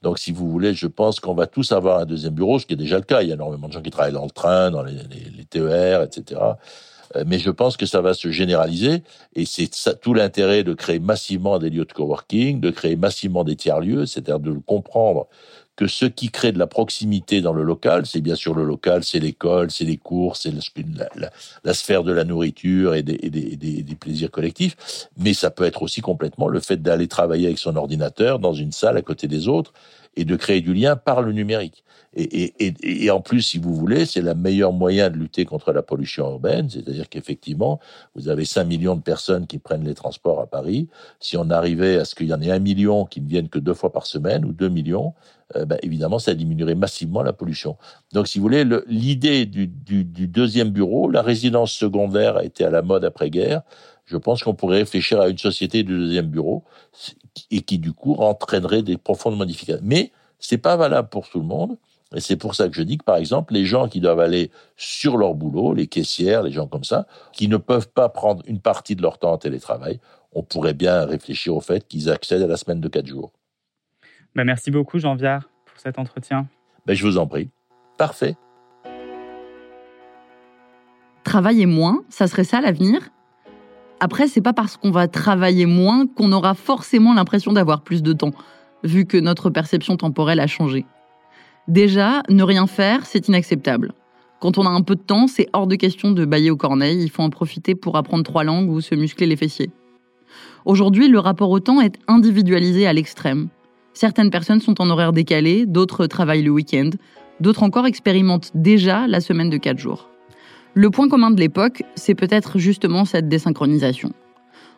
Donc, 0.00 0.18
si 0.18 0.32
vous 0.32 0.50
voulez, 0.50 0.72
je 0.72 0.86
pense 0.86 1.20
qu'on 1.20 1.34
va 1.34 1.46
tous 1.46 1.72
avoir 1.72 1.98
un 1.98 2.06
deuxième 2.06 2.32
bureau, 2.32 2.58
ce 2.58 2.64
qui 2.64 2.72
est 2.72 2.76
déjà 2.76 2.96
le 2.96 3.04
cas. 3.04 3.20
Il 3.20 3.28
y 3.28 3.30
a 3.30 3.34
énormément 3.34 3.68
de 3.68 3.72
gens 3.74 3.82
qui 3.82 3.90
travaillent 3.90 4.14
dans 4.14 4.24
le 4.24 4.30
train, 4.30 4.70
dans 4.70 4.82
les, 4.82 4.96
TER, 5.50 6.02
etc. 6.02 6.40
Euh, 7.16 7.24
mais 7.26 7.38
je 7.38 7.50
pense 7.50 7.76
que 7.76 7.84
ça 7.84 8.00
va 8.00 8.14
se 8.14 8.30
généraliser 8.30 9.02
et 9.34 9.44
c'est 9.44 9.68
tout 10.00 10.14
l'intérêt 10.14 10.64
de 10.64 10.72
créer 10.72 11.00
massivement 11.00 11.58
des 11.58 11.68
lieux 11.68 11.84
de 11.84 11.92
coworking, 11.92 12.60
de 12.60 12.70
créer 12.70 12.96
massivement 12.96 13.44
des 13.44 13.56
tiers-lieux, 13.56 14.06
c'est-à-dire 14.06 14.40
de 14.40 14.52
comprendre 14.52 15.26
que 15.76 15.86
ce 15.86 16.04
qui 16.04 16.30
crée 16.30 16.52
de 16.52 16.58
la 16.58 16.66
proximité 16.66 17.40
dans 17.40 17.52
le 17.52 17.62
local, 17.62 18.04
c'est 18.04 18.20
bien 18.20 18.34
sûr 18.34 18.54
le 18.54 18.64
local, 18.64 19.02
c'est 19.02 19.18
l'école, 19.18 19.70
c'est 19.70 19.84
les 19.84 19.96
cours, 19.96 20.36
c'est 20.36 20.52
la, 21.64 21.74
sphère 21.74 22.04
de 22.04 22.12
la 22.12 22.24
nourriture 22.24 22.94
et 22.94 23.02
des, 23.02 23.96
plaisirs 23.98 24.30
collectifs, 24.30 25.08
mais 25.16 25.32
ça 25.32 25.50
peut 25.50 25.64
être 25.64 25.82
aussi 25.82 26.00
complètement 26.00 26.48
le 26.48 26.60
fait 26.60 26.82
d'aller 26.82 27.08
travailler 27.08 27.46
avec 27.46 27.58
son 27.58 27.76
ordinateur 27.76 28.38
dans 28.38 28.52
une 28.52 28.72
salle 28.72 28.96
à 28.96 29.02
côté 29.02 29.26
des 29.26 29.48
autres 29.48 29.72
et 30.16 30.24
de 30.24 30.36
créer 30.36 30.60
du 30.60 30.74
lien 30.74 30.96
par 30.96 31.22
le 31.22 31.32
numérique. 31.32 31.84
Et, 32.14 32.52
et, 32.58 32.74
et, 32.82 33.10
en 33.12 33.20
plus, 33.20 33.40
si 33.40 33.58
vous 33.58 33.72
voulez, 33.72 34.04
c'est 34.04 34.20
le 34.20 34.34
meilleur 34.34 34.72
moyen 34.72 35.10
de 35.10 35.16
lutter 35.16 35.44
contre 35.44 35.72
la 35.72 35.82
pollution 35.82 36.28
urbaine, 36.28 36.68
c'est-à-dire 36.68 37.08
qu'effectivement, 37.08 37.78
vous 38.16 38.28
avez 38.28 38.44
5 38.44 38.64
millions 38.64 38.96
de 38.96 39.00
personnes 39.00 39.46
qui 39.46 39.58
prennent 39.58 39.84
les 39.84 39.94
transports 39.94 40.40
à 40.40 40.48
Paris. 40.48 40.88
Si 41.20 41.36
on 41.36 41.48
arrivait 41.50 41.98
à 41.98 42.04
ce 42.04 42.16
qu'il 42.16 42.26
y 42.26 42.34
en 42.34 42.40
ait 42.40 42.50
un 42.50 42.58
million 42.58 43.04
qui 43.04 43.20
ne 43.20 43.28
viennent 43.28 43.48
que 43.48 43.60
deux 43.60 43.74
fois 43.74 43.92
par 43.92 44.06
semaine 44.06 44.44
ou 44.44 44.52
2 44.52 44.68
millions, 44.68 45.14
euh, 45.54 45.64
ben, 45.64 45.78
évidemment, 45.82 46.18
ça 46.18 46.34
diminuerait 46.34 46.74
massivement 46.74 47.22
la 47.22 47.32
pollution. 47.32 47.76
Donc, 48.12 48.26
si 48.26 48.38
vous 48.38 48.42
voulez, 48.42 48.64
l'idée 48.88 49.46
du, 49.46 49.68
du, 49.68 50.04
du 50.04 50.26
deuxième 50.26 50.70
bureau, 50.70 51.08
la 51.08 51.22
résidence 51.22 51.70
secondaire 51.72 52.36
a 52.38 52.44
été 52.44 52.64
à 52.64 52.70
la 52.70 52.82
mode 52.82 53.04
après-guerre. 53.04 53.62
Je 54.06 54.16
pense 54.16 54.42
qu'on 54.42 54.54
pourrait 54.54 54.78
réfléchir 54.78 55.20
à 55.20 55.28
une 55.28 55.38
société 55.38 55.84
du 55.84 55.96
deuxième 55.96 56.26
bureau 56.26 56.64
et 57.50 57.62
qui, 57.62 57.78
du 57.78 57.92
coup, 57.92 58.14
entraînerait 58.14 58.82
des 58.82 58.96
profondes 58.96 59.36
modifications. 59.36 59.82
Mais 59.84 60.12
c'est 60.38 60.58
pas 60.58 60.76
valable 60.76 61.08
pour 61.08 61.28
tout 61.28 61.40
le 61.40 61.46
monde. 61.46 61.76
Et 62.14 62.20
c'est 62.20 62.36
pour 62.36 62.56
ça 62.56 62.68
que 62.68 62.74
je 62.74 62.82
dis 62.82 62.98
que, 62.98 63.04
par 63.04 63.16
exemple, 63.16 63.54
les 63.54 63.64
gens 63.64 63.88
qui 63.88 64.00
doivent 64.00 64.18
aller 64.18 64.50
sur 64.76 65.16
leur 65.16 65.34
boulot, 65.34 65.74
les 65.74 65.86
caissières, 65.86 66.42
les 66.42 66.50
gens 66.50 66.66
comme 66.66 66.82
ça, 66.82 67.06
qui 67.32 67.46
ne 67.46 67.56
peuvent 67.56 67.88
pas 67.88 68.08
prendre 68.08 68.42
une 68.46 68.58
partie 68.58 68.96
de 68.96 69.02
leur 69.02 69.18
temps 69.18 69.32
en 69.32 69.38
télétravail, 69.38 70.00
on 70.32 70.42
pourrait 70.42 70.74
bien 70.74 71.04
réfléchir 71.04 71.54
au 71.54 71.60
fait 71.60 71.86
qu'ils 71.86 72.10
accèdent 72.10 72.42
à 72.42 72.48
la 72.48 72.56
semaine 72.56 72.80
de 72.80 72.88
quatre 72.88 73.06
jours. 73.06 73.30
Ben 74.34 74.44
merci 74.44 74.70
beaucoup, 74.70 74.98
Jean 74.98 75.14
Viard, 75.14 75.48
pour 75.66 75.78
cet 75.78 75.98
entretien. 75.98 76.46
Ben 76.86 76.94
je 76.94 77.06
vous 77.06 77.18
en 77.18 77.26
prie. 77.26 77.48
Parfait. 77.96 78.36
Travailler 81.22 81.66
moins, 81.66 82.02
ça 82.08 82.26
serait 82.26 82.44
ça 82.44 82.60
l'avenir? 82.60 83.10
Après, 84.00 84.28
c'est 84.28 84.40
pas 84.40 84.54
parce 84.54 84.78
qu'on 84.78 84.90
va 84.90 85.08
travailler 85.08 85.66
moins 85.66 86.06
qu'on 86.06 86.32
aura 86.32 86.54
forcément 86.54 87.12
l'impression 87.12 87.52
d'avoir 87.52 87.82
plus 87.82 88.02
de 88.02 88.14
temps, 88.14 88.32
vu 88.82 89.04
que 89.04 89.18
notre 89.18 89.50
perception 89.50 89.96
temporelle 89.98 90.40
a 90.40 90.46
changé. 90.46 90.86
Déjà, 91.68 92.22
ne 92.30 92.42
rien 92.42 92.66
faire, 92.66 93.04
c'est 93.04 93.28
inacceptable. 93.28 93.92
Quand 94.40 94.56
on 94.56 94.64
a 94.64 94.70
un 94.70 94.80
peu 94.80 94.94
de 94.94 95.02
temps, 95.02 95.26
c'est 95.26 95.48
hors 95.52 95.66
de 95.66 95.76
question 95.76 96.12
de 96.12 96.24
bailler 96.24 96.50
aux 96.50 96.56
corneilles, 96.56 97.02
il 97.02 97.10
faut 97.10 97.22
en 97.22 97.28
profiter 97.28 97.74
pour 97.74 97.96
apprendre 97.98 98.24
trois 98.24 98.42
langues 98.42 98.70
ou 98.70 98.80
se 98.80 98.94
muscler 98.94 99.26
les 99.26 99.36
fessiers. 99.36 99.70
Aujourd'hui, 100.64 101.08
le 101.08 101.18
rapport 101.18 101.50
au 101.50 101.60
temps 101.60 101.82
est 101.82 101.98
individualisé 102.08 102.86
à 102.86 102.94
l'extrême. 102.94 103.48
Certaines 103.92 104.30
personnes 104.30 104.60
sont 104.60 104.80
en 104.80 104.88
horaire 104.88 105.12
décalé, 105.12 105.66
d'autres 105.66 106.06
travaillent 106.06 106.42
le 106.42 106.50
week-end, 106.50 106.90
d'autres 107.40 107.62
encore 107.62 107.86
expérimentent 107.86 108.50
déjà 108.54 109.06
la 109.06 109.20
semaine 109.20 109.50
de 109.50 109.58
quatre 109.58 109.78
jours. 109.78 110.09
Le 110.74 110.88
point 110.88 111.08
commun 111.08 111.32
de 111.32 111.40
l'époque, 111.40 111.82
c'est 111.96 112.14
peut-être 112.14 112.60
justement 112.60 113.04
cette 113.04 113.28
désynchronisation. 113.28 114.12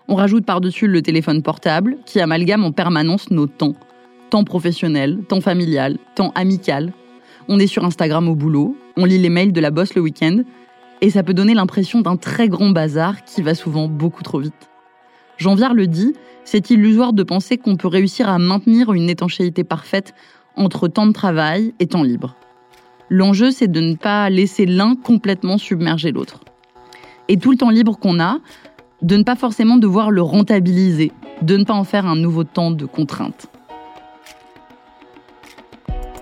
On 0.09 0.14
rajoute 0.14 0.46
par-dessus 0.46 0.87
le 0.87 1.02
téléphone 1.02 1.42
portable 1.42 1.98
qui 2.07 2.18
amalgame 2.18 2.64
en 2.64 2.72
permanence 2.72 3.31
nos 3.31 3.46
temps, 3.46 3.74
temps 4.31 4.44
professionnel, 4.44 5.18
temps 5.28 5.42
familial, 5.42 5.98
temps 6.14 6.33
amical. 6.35 6.94
On 7.48 7.59
est 7.59 7.66
sur 7.66 7.85
Instagram 7.85 8.26
au 8.28 8.35
boulot, 8.35 8.74
on 8.96 9.05
lit 9.05 9.18
les 9.18 9.28
mails 9.28 9.52
de 9.52 9.61
la 9.61 9.70
bosse 9.70 9.94
le 9.94 10.00
week-end, 10.00 10.42
et 11.02 11.11
ça 11.11 11.22
peut 11.22 11.35
donner 11.35 11.52
l'impression 11.52 12.00
d'un 12.00 12.16
très 12.16 12.48
grand 12.48 12.70
bazar 12.70 13.22
qui 13.24 13.42
va 13.42 13.55
souvent 13.55 13.87
beaucoup 13.87 14.22
trop 14.22 14.38
vite. 14.38 14.70
Jean 15.37 15.55
Viard 15.55 15.74
le 15.74 15.87
dit, 15.87 16.14
c'est 16.44 16.70
illusoire 16.70 17.12
de 17.12 17.22
penser 17.22 17.59
qu'on 17.59 17.76
peut 17.76 17.88
réussir 17.88 18.31
à 18.31 18.38
maintenir 18.38 18.94
une 18.94 19.11
étanchéité 19.11 19.62
parfaite 19.62 20.14
entre 20.57 20.88
temps 20.88 21.07
de 21.07 21.12
travail 21.12 21.74
et 21.81 21.87
temps 21.87 22.02
libre. 22.02 22.35
L'enjeu, 23.14 23.51
c'est 23.51 23.70
de 23.70 23.81
ne 23.83 23.94
pas 23.94 24.31
laisser 24.31 24.64
l'un 24.64 24.96
complètement 24.96 25.59
submerger 25.59 26.12
l'autre. 26.12 26.40
Et 27.29 27.37
tout 27.37 27.51
le 27.51 27.59
temps 27.59 27.68
libre 27.68 27.98
qu'on 27.98 28.18
a, 28.18 28.38
de 29.03 29.18
ne 29.18 29.22
pas 29.22 29.37
forcément 29.37 29.77
devoir 29.77 30.11
le 30.11 30.22
rentabiliser, 30.22 31.12
de 31.42 31.59
ne 31.59 31.64
pas 31.64 31.75
en 31.75 31.85
faire 31.85 32.07
un 32.07 32.16
nouveau 32.16 32.44
temps 32.44 32.70
de 32.70 32.87
contrainte. 32.87 33.48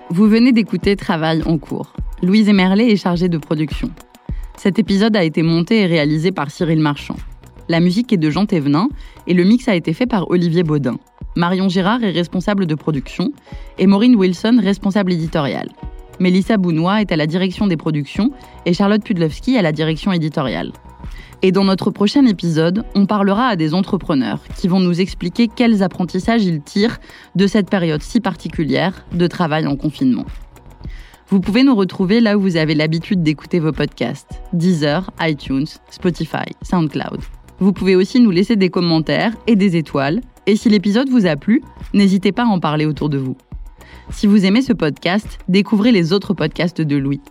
Vous 0.09 0.27
venez 0.27 0.51
d'écouter 0.51 0.97
Travail 0.97 1.41
en 1.45 1.57
cours. 1.57 1.93
Louise 2.21 2.49
Emerlet 2.49 2.91
est 2.91 2.97
chargée 2.97 3.29
de 3.29 3.37
production. 3.37 3.89
Cet 4.57 4.77
épisode 4.77 5.15
a 5.15 5.23
été 5.23 5.43
monté 5.43 5.83
et 5.83 5.85
réalisé 5.85 6.33
par 6.33 6.51
Cyril 6.51 6.81
Marchand. 6.81 7.15
La 7.69 7.79
musique 7.79 8.11
est 8.11 8.17
de 8.17 8.29
Jean 8.29 8.45
Thévenin 8.45 8.89
et 9.27 9.33
le 9.33 9.45
mix 9.45 9.69
a 9.69 9.75
été 9.75 9.93
fait 9.93 10.07
par 10.07 10.29
Olivier 10.29 10.63
Baudin. 10.63 10.97
Marion 11.37 11.69
Girard 11.69 12.03
est 12.03 12.11
responsable 12.11 12.65
de 12.65 12.75
production 12.75 13.31
et 13.77 13.87
Maureen 13.87 14.17
Wilson 14.17 14.59
responsable 14.61 15.13
éditoriale. 15.13 15.69
Mélissa 16.21 16.57
Bounois 16.57 17.01
est 17.01 17.11
à 17.11 17.15
la 17.15 17.25
direction 17.25 17.65
des 17.65 17.77
productions 17.77 18.29
et 18.67 18.73
Charlotte 18.73 19.03
Pudlowski 19.03 19.57
à 19.57 19.63
la 19.63 19.71
direction 19.71 20.11
éditoriale. 20.11 20.71
Et 21.41 21.51
dans 21.51 21.63
notre 21.63 21.89
prochain 21.89 22.27
épisode, 22.27 22.85
on 22.93 23.07
parlera 23.07 23.47
à 23.47 23.55
des 23.55 23.73
entrepreneurs 23.73 24.39
qui 24.55 24.67
vont 24.67 24.79
nous 24.79 25.01
expliquer 25.01 25.47
quels 25.47 25.81
apprentissages 25.81 26.45
ils 26.45 26.61
tirent 26.61 26.99
de 27.35 27.47
cette 27.47 27.71
période 27.71 28.03
si 28.03 28.19
particulière 28.19 29.03
de 29.13 29.25
travail 29.25 29.65
en 29.65 29.75
confinement. 29.75 30.25
Vous 31.27 31.39
pouvez 31.39 31.63
nous 31.63 31.73
retrouver 31.73 32.19
là 32.19 32.37
où 32.37 32.41
vous 32.41 32.55
avez 32.55 32.75
l'habitude 32.75 33.23
d'écouter 33.23 33.59
vos 33.59 33.71
podcasts 33.71 34.43
Deezer, 34.53 35.09
iTunes, 35.21 35.65
Spotify, 35.89 36.45
SoundCloud. 36.61 37.19
Vous 37.57 37.73
pouvez 37.73 37.95
aussi 37.95 38.19
nous 38.19 38.31
laisser 38.31 38.55
des 38.55 38.69
commentaires 38.69 39.33
et 39.47 39.55
des 39.55 39.75
étoiles. 39.75 40.21
Et 40.45 40.55
si 40.55 40.69
l'épisode 40.69 41.09
vous 41.09 41.25
a 41.25 41.35
plu, 41.35 41.63
n'hésitez 41.95 42.31
pas 42.31 42.43
à 42.43 42.47
en 42.47 42.59
parler 42.59 42.85
autour 42.85 43.09
de 43.09 43.17
vous. 43.17 43.35
Si 44.09 44.27
vous 44.27 44.45
aimez 44.45 44.61
ce 44.61 44.73
podcast, 44.73 45.39
découvrez 45.47 45.91
les 45.91 46.13
autres 46.13 46.33
podcasts 46.33 46.81
de 46.81 46.95
Louis. 46.95 47.21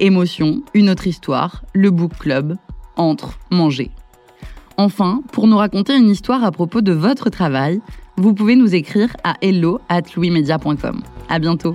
Émotion, 0.00 0.62
Une 0.74 0.90
autre 0.90 1.06
histoire, 1.06 1.64
Le 1.72 1.90
Book 1.90 2.12
Club, 2.18 2.56
entre 2.96 3.38
manger. 3.50 3.90
Enfin, 4.76 5.22
pour 5.32 5.46
nous 5.46 5.56
raconter 5.56 5.96
une 5.96 6.10
histoire 6.10 6.44
à 6.44 6.52
propos 6.52 6.82
de 6.82 6.92
votre 6.92 7.30
travail, 7.30 7.80
vous 8.16 8.34
pouvez 8.34 8.56
nous 8.56 8.74
écrire 8.74 9.16
à 9.24 9.36
hello 9.40 9.80
at. 9.88 10.02
À 11.28 11.38
bientôt! 11.38 11.74